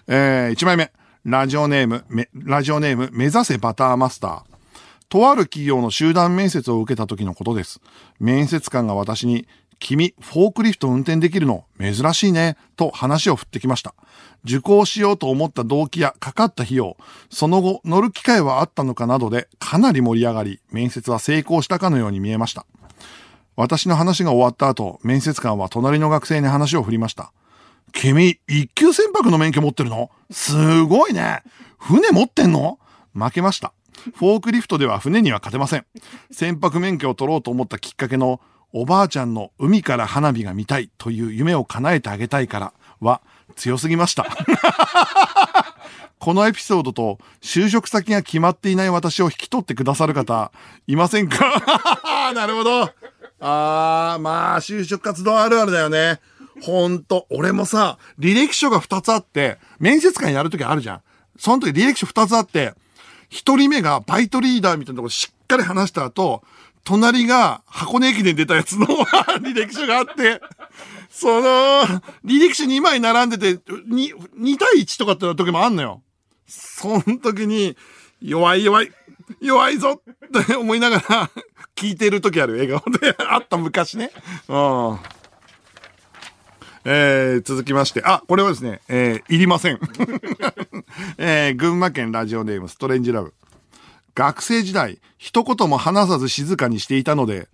[0.06, 0.92] えー、1枚目。
[1.24, 4.42] ラジオネーム、ラジオネーム、目指せバターマスター。
[5.08, 7.80] とある企業の集団面接を受けた時のことです。
[8.20, 9.46] 面接官が私に、
[9.78, 11.64] 君、フォークリフト運転できるの？
[11.80, 13.94] 珍しいね、と話を振ってきました。
[14.44, 16.96] 受講しようと思った動機やかかった費用、
[17.30, 22.64] その後乗る機会はあったのかなどでかなり盛り上がり、面接は成功したかのように見えました。
[23.56, 27.32] 私の話が終わった後、面接官は隣の学生に話を振りました。
[27.92, 30.10] 君、一級船舶の免許持ってるの？
[30.30, 31.42] すごいね。
[31.78, 32.78] 船持ってんの？
[33.14, 33.72] 負けました。
[34.14, 35.86] フォークリフトでは船には勝てません。
[36.30, 38.40] 船舶免許を取ろうと思ったきっかけの、
[38.72, 43.22] おばあちゃんの海から花火が見たいという夢を叶えてあげたいからは
[43.56, 44.26] 強すぎました。
[46.18, 50.50] このエピソードと就職先が決まっていない私を引き取ってくださる方、
[50.86, 51.62] いませんか？
[52.34, 52.90] なるほど。
[53.40, 56.20] あー、まあ、就職活動あるあるだよね。
[56.60, 61.00] ほんと、俺もさ、履歴書が2つあって、面接官やるときあるじゃん。
[61.38, 62.74] その時履歴書2つあって、
[63.30, 66.42] 1人目がバイトリーダーみたいなところしっかり話した後、
[66.82, 68.86] 隣が箱根駅伝出たやつの
[69.40, 70.40] 履歴書があって、
[71.10, 71.82] その、
[72.24, 76.02] 履歴書2枚並んでて、2, 2対1とかって時もあんのよ。
[76.46, 77.76] その時に、
[78.20, 78.92] 弱い弱い、
[79.40, 81.30] 弱いぞって思いながら
[81.76, 84.10] 聞いてる時ある笑顔であった昔ね。
[84.48, 84.98] うん。
[86.84, 89.78] えー、続きまして、あ、これはですね、えー、いりません。
[91.18, 93.34] えー、群馬県ラジオネームストレンジラブ。
[94.14, 97.48] 学生時代、一言も話さず静かにしていたので、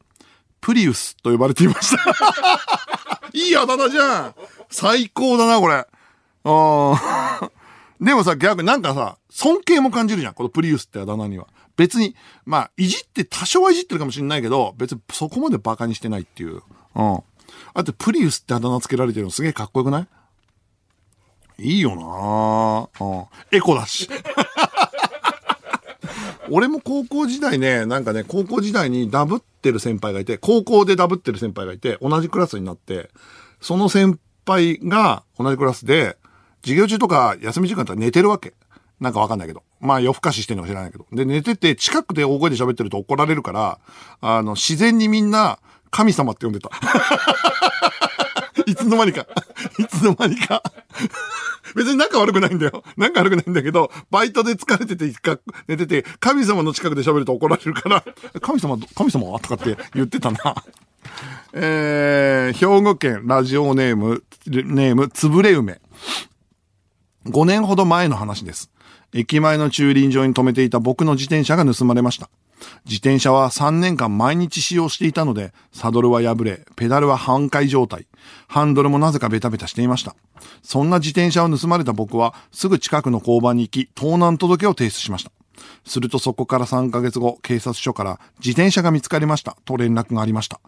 [0.64, 2.02] プリウスと呼ばれていました。
[3.34, 4.34] いいあだ名じゃん
[4.70, 5.86] 最高だな、これ。
[6.44, 6.50] う
[6.94, 6.96] ん。
[8.06, 10.34] でもさ、逆になんかさ、尊敬も感じるじゃん。
[10.34, 11.48] このプリウスってあだ名には。
[11.76, 16.62] 別に、まあ、いじって、多少はいじってるかもしれないけど、別にそこまでバカにしてないっていう。
[16.94, 17.20] うん。
[17.74, 20.00] あと、プリウスってあだ名つけられてるのすげえかっこよくな
[21.60, 21.62] い？
[21.62, 23.04] いいよなぁ。
[23.04, 23.26] うん。
[23.56, 24.08] エコだし。
[26.51, 33.11] 俺も高校時代ね、なんかね、高校時代にダブってる先輩がいて、高校でダブってる先輩がいて、同じクラスになって、
[33.61, 36.16] その先輩が同じクラスで、
[36.62, 38.55] 授業中とか休み時間とか寝てるわけ。
[39.01, 39.62] なんかわかんないけど。
[39.80, 41.07] まあ夜更かししてるのか知らないけど。
[41.12, 43.78] で、寝てて近くで大声で喋ってると怒られるから、
[44.20, 45.59] あの、自然にみんな
[45.90, 46.70] 神様って呼んでた。
[48.66, 49.26] いつの間にか。
[49.78, 50.62] いつの間にか。
[51.74, 52.82] 別に仲悪くないんだよ。
[52.96, 55.12] 仲悪くないんだけど、バイトで疲れてて、
[55.66, 58.04] 寝てて、神様の近くで喋ると怒られるから、
[58.40, 60.38] 神様、神様とかって言ってたな。
[61.52, 65.80] えー、兵庫県ラジオネーム、ネーム、つぶれ梅。
[67.26, 68.70] 5年ほど前の話です。
[69.12, 72.28] 駅前の駐輪場に止めていた僕の自転車が盗まれました。
[72.84, 78.06] 自転車は3年間毎日使用していたので、サドルは破れ、ペダルは半壊状態。
[78.46, 80.14] ハンドルもなぜかベタベタしていました。
[80.62, 85.30] そんな自転車を盗まれた僕は、すぐ近くの交番に行き、盗難届を提出しました。
[85.86, 90.60] するとそこから3ヶ月後、警察署から自転車が見つかりましたと連絡がありました。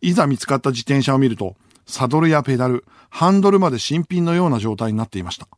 [0.00, 5.48] いざ見つかった自転車を見ると、サドルやペダル、ハンドルまで新品のような状態になっていました。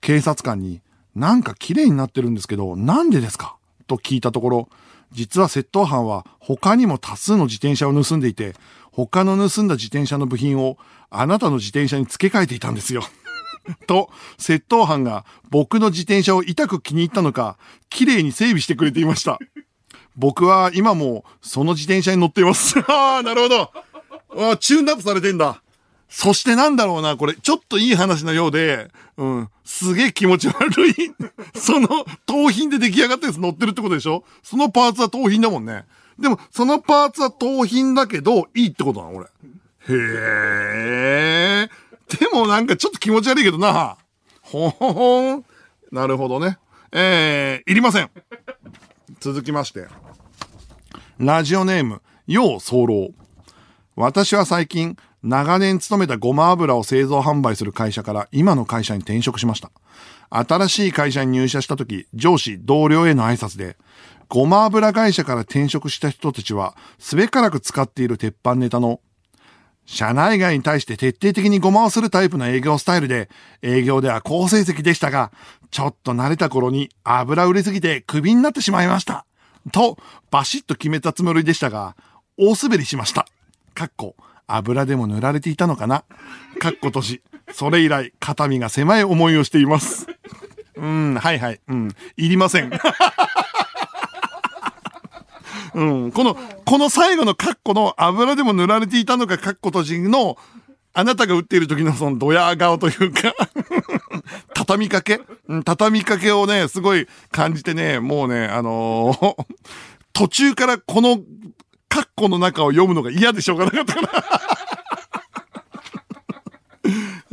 [0.00, 0.80] 警察官に、
[1.14, 3.56] なんか綺麗になってるんですけど、なんでですか？
[3.86, 4.68] と聞いたところ、
[5.12, 8.54] 実は窃盗犯は他にも多数の自転車を盗んでいて、
[8.90, 10.78] 他の盗んだ自転車の部品を
[11.10, 13.02] あなたの自転車に付け替えていたんですよ。
[13.86, 17.58] と、窃盗犯が僕の自転車を痛く気に入ったのか、
[17.90, 19.38] 綺麗に整備してくれていました。
[20.16, 22.78] 僕は今もその自転車に乗っています。
[22.88, 23.72] ああ、なるほど。
[24.30, 25.62] あーチューンアップされてんだ。
[26.08, 30.94] そしてなんだろうな、これ、ちょっといい話のようで、うん、すげえ気持ち悪い。
[31.58, 31.88] その、
[32.26, 34.24] 盗品で出来上がったやつ乗ってるってことでしょ？
[34.42, 35.84] そのパーツは盗品だもんね。
[36.18, 39.26] でも、そのパーツは盗品だけど、いいってことなの、これ。
[39.88, 41.70] へえ。
[42.18, 43.96] でもなんかちょっと気持ち悪いけどな。
[44.42, 45.44] ほほほん。
[45.90, 46.58] なるほどね。
[46.92, 48.10] えー、いりません。
[49.20, 49.86] 続きまして。
[51.18, 53.12] ラジオネーム、よう早漏。
[53.96, 54.96] 私は最近、
[55.26, 59.72] 長年勤めたごま油を製造販売する会社から今の会社に転職しました。
[60.30, 63.76] 新しい会社に入社した時、上司、同僚への挨拶で、
[64.28, 69.00] ごま油会社から転職した人たちは、すべからく使っている鉄板ネタの、
[69.84, 73.28] 社内外に対して徹底的にごまをするタイプの営業スタイルで、
[73.62, 75.32] 営業では好成績でしたが、
[75.72, 79.26] ちょっと慣れた頃に油売れすぎてクビになってしまいました。
[79.72, 79.98] と、
[80.30, 81.96] バシッと決めたつもりでしたが、
[82.36, 83.26] 大滑りしました。
[83.74, 84.16] かっこ、
[84.46, 86.04] 油でも塗られていたのかな？
[86.58, 87.22] かっこ閉じ。
[87.52, 90.06] それ以来、肩身が狭い思いをしています。
[90.76, 91.60] うん、はいはい。
[91.68, 92.70] うん、いりません。
[95.74, 100.38] うん、この、この最後のカッコの油でも塗られていたのかカッコ閉じの、
[100.94, 103.34] あなたが打っている時のそのドヤ顔というか、
[104.54, 109.46] 畳みかけ、うん畳みかけをね、すごい感じてね、もうね、あのー
[110.14, 111.20] 途中からこの
[111.96, 114.24] カッコの中を読むのが嫌でしょうがなかったから。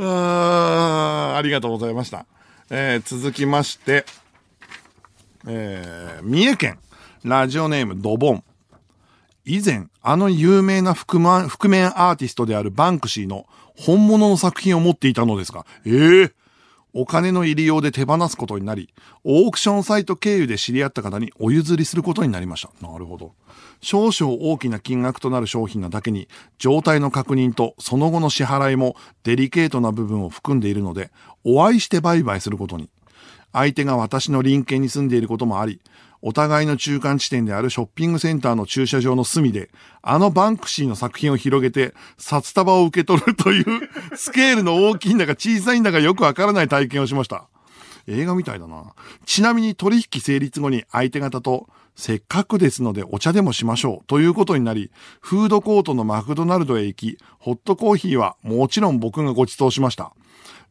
[0.00, 2.24] あーありがとうございました。
[2.70, 4.06] えー続きまして、
[5.46, 6.78] えー三重県、
[7.24, 8.44] ラジオネームドボン。
[9.44, 13.44] 以前、あの有名な覆面覆面アーティストであるバンクシーの
[13.76, 16.32] 本物の作品を持っていたのですが、ええ
[16.94, 18.88] お金の入り用で手放すことになり、
[19.24, 22.70] オークションサイト経由で知り合った方にお譲りすることになりました。
[22.86, 23.34] なるほど。
[23.80, 31.10] 少々大きな金額となる商品なだけに、状態の確認とその後の支払いもデリケートな部分を含んでいるので、
[31.44, 32.88] お会いして売買することに。
[33.52, 35.80] 相手が私の隣県に住んでいることもあり、
[36.26, 39.68] お互いの中間地点であるショッピングセンターの駐車場の隅で、
[40.00, 43.64] あのバンクシーの作品を広げて、札束を受け取るという、
[44.16, 47.46] スケールの大きいんだか小さいんだかよくわからない体験をしました。
[48.06, 48.94] 映画みたいだな。
[49.26, 54.90] ちなみに取引成立後に相手方と、せっかくですのでお茶でもしましょうということになり、
[55.20, 60.12] フードコートのマクドナルドへ行き、ホットコーヒーはもちろん僕がご馳走しました。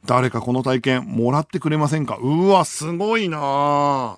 [0.05, 2.17] 誰かこの体験もらってくれませんか？
[2.21, 4.17] うわ、すごいな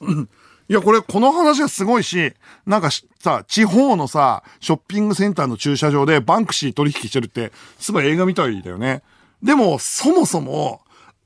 [0.00, 0.26] ぁ。
[0.68, 2.32] いや、これ、この話はすごいし、
[2.64, 9.02] なんかさ、地方のさ、ショッピングセンターの駐車場でバンクシー取引してるって、すごい映画みたいだよね。
[9.42, 10.82] でも、そもそも、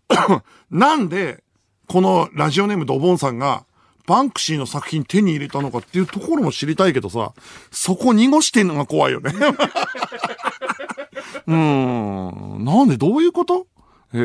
[0.70, 1.44] なんで、
[1.88, 3.66] このラジオネームドボンさんが、
[4.06, 7.32] バンクシーの作品手に入れたのかっていうところも知りたいけどさ、
[7.70, 9.32] そこ濁してんのが怖いよね。
[11.46, 12.64] うん。
[12.64, 13.66] なんでどういうこと？
[14.14, 14.18] へ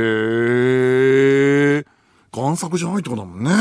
[1.79, 1.85] え。
[2.31, 3.51] 贋作じゃないってことだもんね。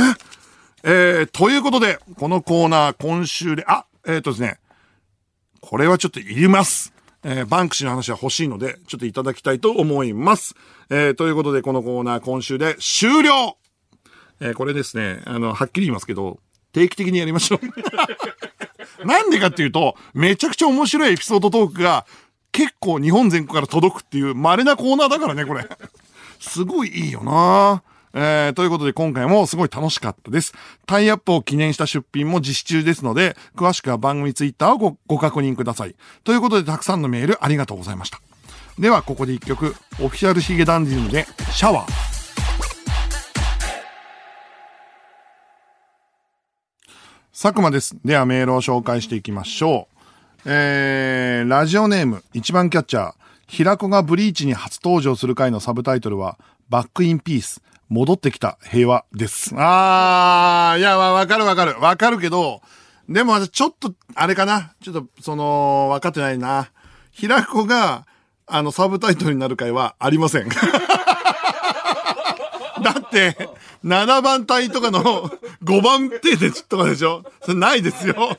[0.85, 4.59] えー、ということで、このコーナー今週で、あ、えっ、とですね、
[5.61, 6.93] これはちょっといります。
[7.25, 10.55] えーバンクシーの話は欲しいので、ちょっといただきたいと思います。
[10.91, 13.57] えーということで、このコーナー今週で終了
[14.41, 16.39] えーこれですね、あの、はっきり言いますけど、
[16.73, 19.07] 定期的にやりましょう。
[19.07, 22.07] なんでかっていうと、めちゃくちゃ面白いエピソードトークが、
[22.53, 25.69] 結構日本全国から届くっていう稀なコーナーだからね、これ。
[26.41, 27.83] すごいいいよな
[28.15, 30.55] えー、ということで今回もすごい楽しかったです。
[30.87, 35.95] タイアップを記念した出品も実施中ですので、詳しくは番組ツイッターをごご確認ください。
[36.25, 38.21] ということでたくさんのメールありがとうございました。
[38.79, 42.18] ではここで一曲、オフィシャルヒゲダンディズムでシャワー。
[47.41, 47.97] 佐久間です。
[48.05, 50.41] ではメールを紹介していきましょう。
[50.45, 53.15] えー、ラジオネーム、一番キャッチャー、
[53.47, 56.37] 平子がブリーチに初登場する回のサブタイトルは、
[56.69, 59.55] バックインピース、戻ってきた平和です。
[59.57, 61.77] あー、いや、わかるわかる。
[61.81, 62.61] わかるけど、
[63.09, 64.73] でもちょっと、あれかな。
[64.83, 66.73] ちょっと、その、分かってないな。
[67.13, 68.05] 平子が、
[68.49, 70.49] あの、サブタイトルになる回はありません。
[72.83, 73.49] だって、
[73.85, 75.31] 7番隊とかの
[75.65, 77.23] 5番手でとかでしょ？
[77.43, 78.15] それないですよ。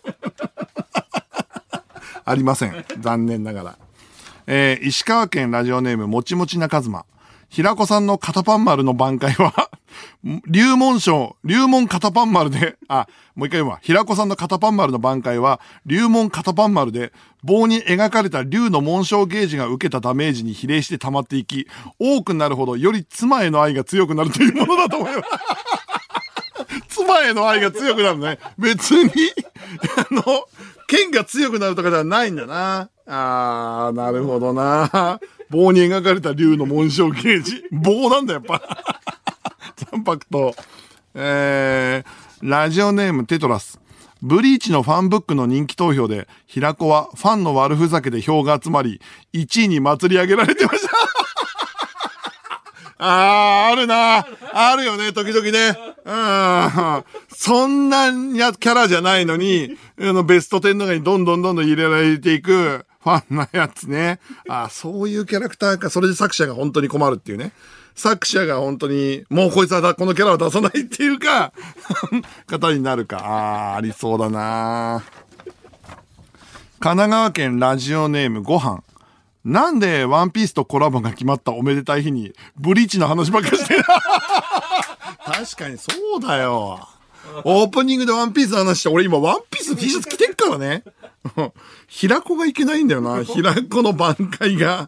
[2.26, 2.86] ありません。
[3.00, 3.78] 残念ながら。
[4.48, 7.06] えー石川県ラジオネームもちもちなかずま。
[7.50, 9.72] 平子さんの肩パン丸の挽回は、
[10.48, 13.80] 竜門賞、竜門肩パン丸で、あ、もう一回言うわ。
[13.82, 17.12] 平子さんの肩パン丸の挽回は、竜門肩パン丸で、
[17.44, 25.89] 棒に描かれた竜の紋章ゲージが受けたダメージに比例して溜まっていき、多くなるほどより妻への愛が強くなるというものだと思います。
[26.88, 28.40] 妻への愛が強くなるね。
[28.58, 29.12] 別に、
[29.98, 30.46] あの、
[30.88, 32.90] 剣が強くなるとかではないんだな。
[33.06, 35.20] あー、なるほどな。
[35.50, 37.64] 棒に描かれた竜の紋章ゲージ。
[37.72, 38.62] 棒なんだ、やっぱ。
[39.92, 40.56] 三白と、
[41.16, 43.80] えー、ラジオネームテトラス。
[44.22, 49.02] ブリーチのファンブックの人気投票で、平子はファンの悪ふざけで票が集まり、
[49.34, 50.92] 1位に祭り上げられてました。
[53.02, 54.26] あー、あるな。
[54.54, 55.78] あるよね、時々ね。
[56.06, 57.04] うん。
[57.30, 64.20] そんなキャラじゃないのに、あの、ベスト10の中にどんどんどんどん入れられていく、ファンなやつね。
[64.50, 65.90] ああそういうキャラクターか。
[65.90, 67.54] それで作者が本当に困るっていうね。
[67.96, 71.54] 作者が本当に、もうこいつはこのキャラを出さないっていうか、
[72.48, 73.18] 方になるか。
[73.20, 75.04] ああ、ありそうだな
[76.80, 78.84] 神奈川県ラジオネームご飯。
[79.50, 83.84] なんでワンピースとコラボが決まったおめでたい日に、ブリーチの話ばっかりしてる
[85.26, 86.88] 確かにそうだよ。
[87.44, 90.84] オープニングでワンピースの話して、俺今ワンピースの T シャツ着てっからね。
[91.88, 93.24] 平子がいけないんだよな。
[93.24, 94.88] 平子の挽回が。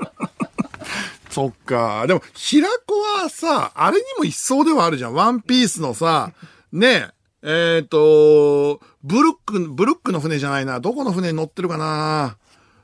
[1.30, 2.06] そっか。
[2.06, 5.14] でも、平子はさ、あれにも一層ではあるじゃん。
[5.14, 6.32] ワンピースのさ、
[6.72, 7.10] ね
[7.42, 10.80] え、えっ、と、ブルック、ブルックの船じゃないな。
[10.80, 12.36] どこの船に乗ってるかな。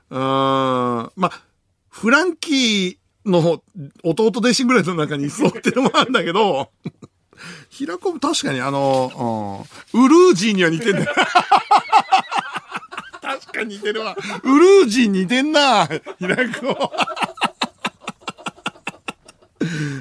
[0.09, 1.11] うーん。
[1.15, 1.41] まあ、
[1.89, 3.61] フランキーの
[4.03, 6.69] 弟弟子ぐらいの中にいそうっていうのもあるんだけど、
[7.69, 11.13] 平子も確かにあの、うん、ウルージーには似てんだよ。
[13.21, 14.15] 確かに似てるわ。
[14.43, 16.91] ウルージーに似てんな、平子。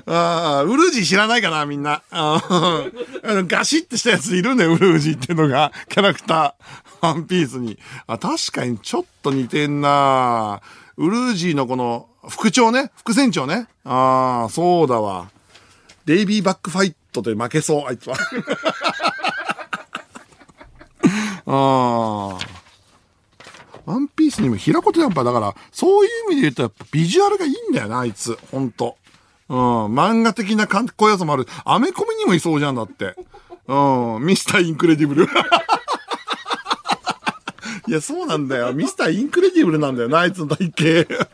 [0.07, 2.03] ああ、ウルージー知らないかな、みんな。
[2.11, 2.43] あ
[3.25, 7.79] のガシッてしたやついるね、ウルージーってのが、キャラクター、ワンピースに。
[8.07, 10.61] あ、確かにちょっと似てんな。
[10.97, 13.69] ウルージーのこの、副長ね、副船長ね？
[13.85, 15.31] ああ、そうだわ。
[16.05, 18.17] デイビーバックファイトで負けそう、あいつは。
[21.47, 22.39] ああ。
[23.87, 28.37] ワンピースにも平子ってやっぱだから、そういう意味で言うとやっぱビジュアルがいいんだよな、あいつ。
[28.51, 28.97] ほんと。
[29.49, 29.87] うん。
[29.95, 31.47] 漫画的なかっこよさもある。
[31.65, 33.15] アメコミにもいそうじゃんだって。
[33.67, 34.25] うん。
[34.25, 35.29] ミスターインクレディブル。
[37.89, 38.73] いや、そうなんだよ。
[38.73, 41.31] ミスターインクレディブルなんだよな、あいつの体型。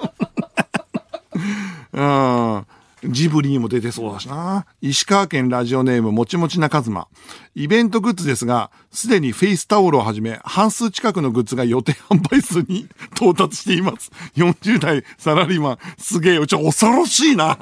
[1.93, 2.67] うん。
[3.05, 4.65] ジブリにも出てそうだしな。
[4.81, 7.09] 石川県ラジオネームもちもちなかずま。
[7.55, 12.87] イベントグッズですが、すでにフェイスタオルをはじめ、半数近くのグッズが予定販売数に
[13.17, 14.13] 到達しています。
[14.37, 16.47] 40代サラリーマン、すげえよ。
[16.47, 17.59] ちょ、恐ろしいな。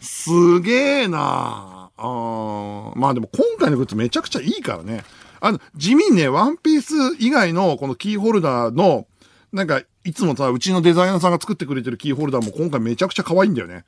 [0.00, 5.04] すげえなあーまあでも今回のグッズめちゃくちゃいいからね。
[5.40, 9.06] あの、地味にね、ワンピース以外のこのキーホルダーの、
[9.52, 13.84] なんか、いつもさ、うちのデザイナーさんが作ってくれてるキーホルダーも今回めちゃくちゃ可愛いんだよね。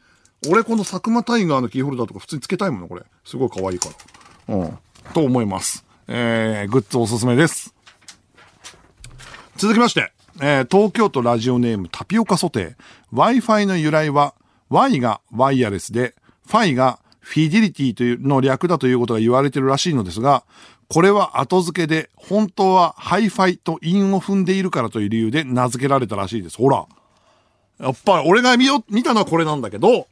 [0.48, 3.02] 俺この佐久間タイガーのキーホルダーとか普通につけたいもんね、これ。
[3.24, 3.90] すごい可愛いか
[4.48, 4.54] ら。
[4.56, 4.78] うん。
[5.12, 5.84] と思います。
[6.08, 7.74] えー、グッズおすすめです。
[9.56, 13.40] 続きまして、えー、東京都ラジオネームタピオカソテー。
[13.40, 14.34] Wi-Fi の由来は、
[14.70, 16.14] Y がワイヤレスで、
[16.46, 20.44] ファイがフィデリティというの略だということが言われてるらしいのですが、
[20.88, 26.56] これは後付けで、本当はハイファイと韻を踏んでいるからという理由で名付けられたらしいです。
[26.56, 26.86] ほら。
[27.78, 30.08] やっぱり俺が見よ、見たのはこれなんだけど、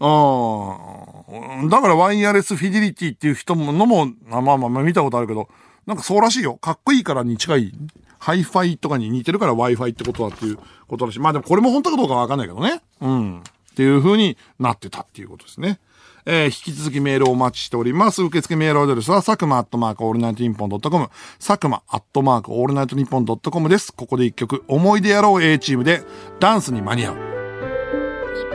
[0.00, 1.68] うん。
[1.68, 5.48] だから Wireless Fidelity っていう人ものも、まあまあまあ見たことあるけど、
[5.86, 6.54] なんかそうらしいよ。
[6.54, 7.72] かっこいいからに近い、
[8.18, 11.18] ハイファイとかに似てるから Wi-Fi ってことだっていうことらし。
[11.18, 12.80] まあでもこれも本当かどうかわかんないけどね。
[13.00, 13.42] うん。
[13.78, 15.78] っていう風になってたっていうことですね。
[16.26, 18.24] えー、引き続きメールをお待ちしております。
[18.24, 23.94] 受付メールアドレスは、佐久間アットマークオールナイトニッポンドットコム、佐久間アットマークオールナイトニッポンドットコムです。
[23.94, 26.02] ここで一曲、思い出やろう A チームで、
[26.40, 27.14] ダンスに間に合う。
[27.14, 27.20] ニ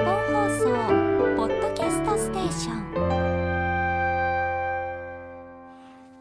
[0.04, 0.66] ッポン放送
[1.38, 2.84] ポッドキャストステーション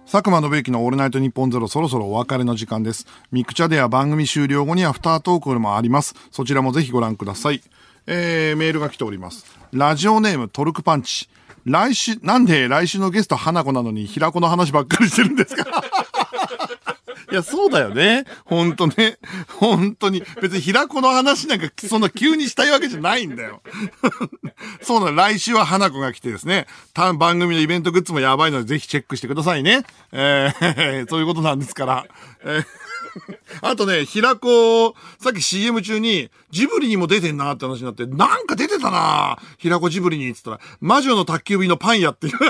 [0.07, 3.09] 佐久間宣行のオールナイトニッポンゼロそろそろお別れの時間です。
[3.33, 6.15] ミクチャでは番組終了後にアフタートークもあります。
[6.31, 7.63] そちらもぜひご覧ください。
[8.07, 9.45] えー、メールが来ております。
[9.73, 11.29] ラジオネームトルクパンチ。
[11.65, 15.63] 来週、なんで来週のゲスト花子なのに平子の話ばっかりしてるんですか？
[17.31, 18.25] いや、そうだよね。
[18.45, 19.17] ほんとね。
[19.49, 20.23] 本当に。
[20.43, 23.63] 別に平子の話なんかそんな急にしたいわけじゃないんだよ。
[24.83, 25.17] そうなの。
[25.17, 26.67] 来週は花子が来てですね。
[26.93, 29.85] た番組のイベントグッズもやばいのでぜひチェックしてくださいね。
[30.11, 32.07] えー、そういうことなんですから。
[32.45, 32.65] えー
[33.63, 42.39] あとね、平子、さっき CM 中に、ジブリにも出てんなって話になって、なんか出てたな平子ジブリに、つったら、魔女の宅急便のパン屋っていう。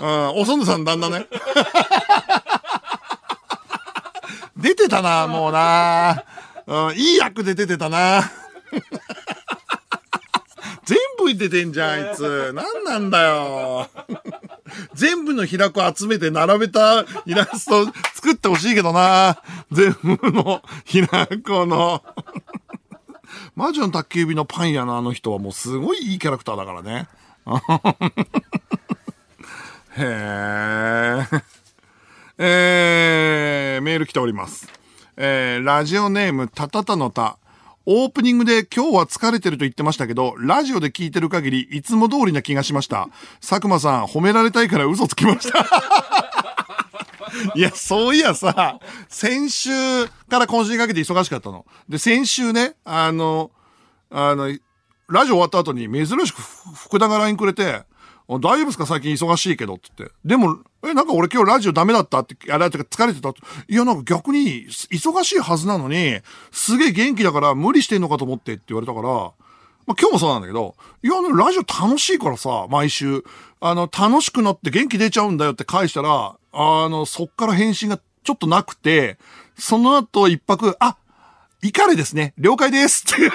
[0.00, 1.26] うん、おそんさん旦那ね。
[4.56, 6.24] 出てたなもうな
[6.66, 8.30] うん、いい役で出てたな
[10.84, 12.52] 全部出てんじゃん、あいつ。
[12.52, 13.88] なんなんだよ。
[14.94, 19.42] 全部の平子集めて並べたイラスト作ってほしいけどな。
[19.70, 22.02] 全部の平子の。
[23.54, 27.08] 魔女の宅急便のパン屋のあの人はもうすごいいいキャラクターだからね。
[29.96, 31.42] へえ。
[32.38, 34.68] えー、メール来ております。
[35.16, 37.36] えー、ラジオネーム、たたたのた。
[37.92, 43.08] オープニングで今日は疲れてると言ってましたけど、ラジオで聞いてる限りいつも通りな気がしました。
[43.40, 45.66] 佐久間さん、褒められたいから嘘つきました。
[47.56, 48.78] いや、そういやさ、
[49.08, 49.70] 先週
[50.28, 51.66] から今週にかけて忙しかったの。
[51.88, 53.50] で、先週ね、あの、
[54.08, 54.56] あの、
[55.08, 57.82] ラジオ終わった後に珍しく福田が LINE くれて、
[58.28, 58.86] 大丈夫ですか？
[58.86, 60.16] 最近忙しいけどって言って。
[60.24, 63.32] でも、え、なんか俺今日ラジオダメだったって、あれ、てか疲れてたい
[63.74, 66.20] や、なんか逆に、忙しいはずなのに、
[66.52, 69.08] すげえ元気だから無理してんのかと思ってって言われたから、
[69.86, 73.24] まあ、今日もそうなんだけど、いや、ラジオ楽しいからさ、毎週、
[73.60, 79.18] あの、楽しくなって元気出ちゃうんだよって返したら、あの、そっから返信がちょっとなくて、
[79.58, 80.96] その後一泊、あ、
[81.62, 82.34] イカレですね。
[82.38, 83.32] 了解ですっていうっ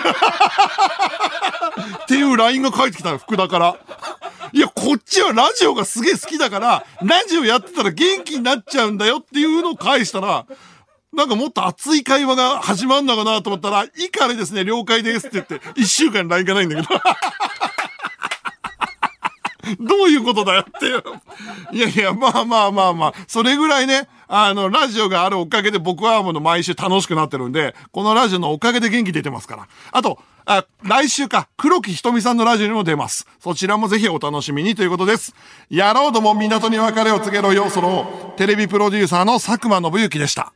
[2.08, 3.78] ていう LINE が返ってきたの、福田から。
[4.52, 10.46] いや、こっちはラジオがすげえ好きだから、ラジオやってたら元気になっちゃうんだよっていうのを返したら、
[11.14, 16.88] なんかもっと熱い会話が始まるのかなと思ったら、イカレですね、了解ですって言って、一週間 LINE がないんだけど。
[19.80, 21.04] どういうことだよっていう。
[21.72, 29.68] いやいや、まあまあまあまあ、それぐらいね、あの、ラジオがあるおかげで僕はもう毎週楽しくなってるんで、このラジオのおかげで元気出てますから。
[29.92, 33.28] あと、あ、来週か、黒木ひとみさんのラジオにも出ます。
[33.40, 35.34] そちらもぜひお楽しみにということです。
[35.70, 40.54] やろうども港に別れを告げろよ、その、テレビプロデューサーの佐久間信之でした。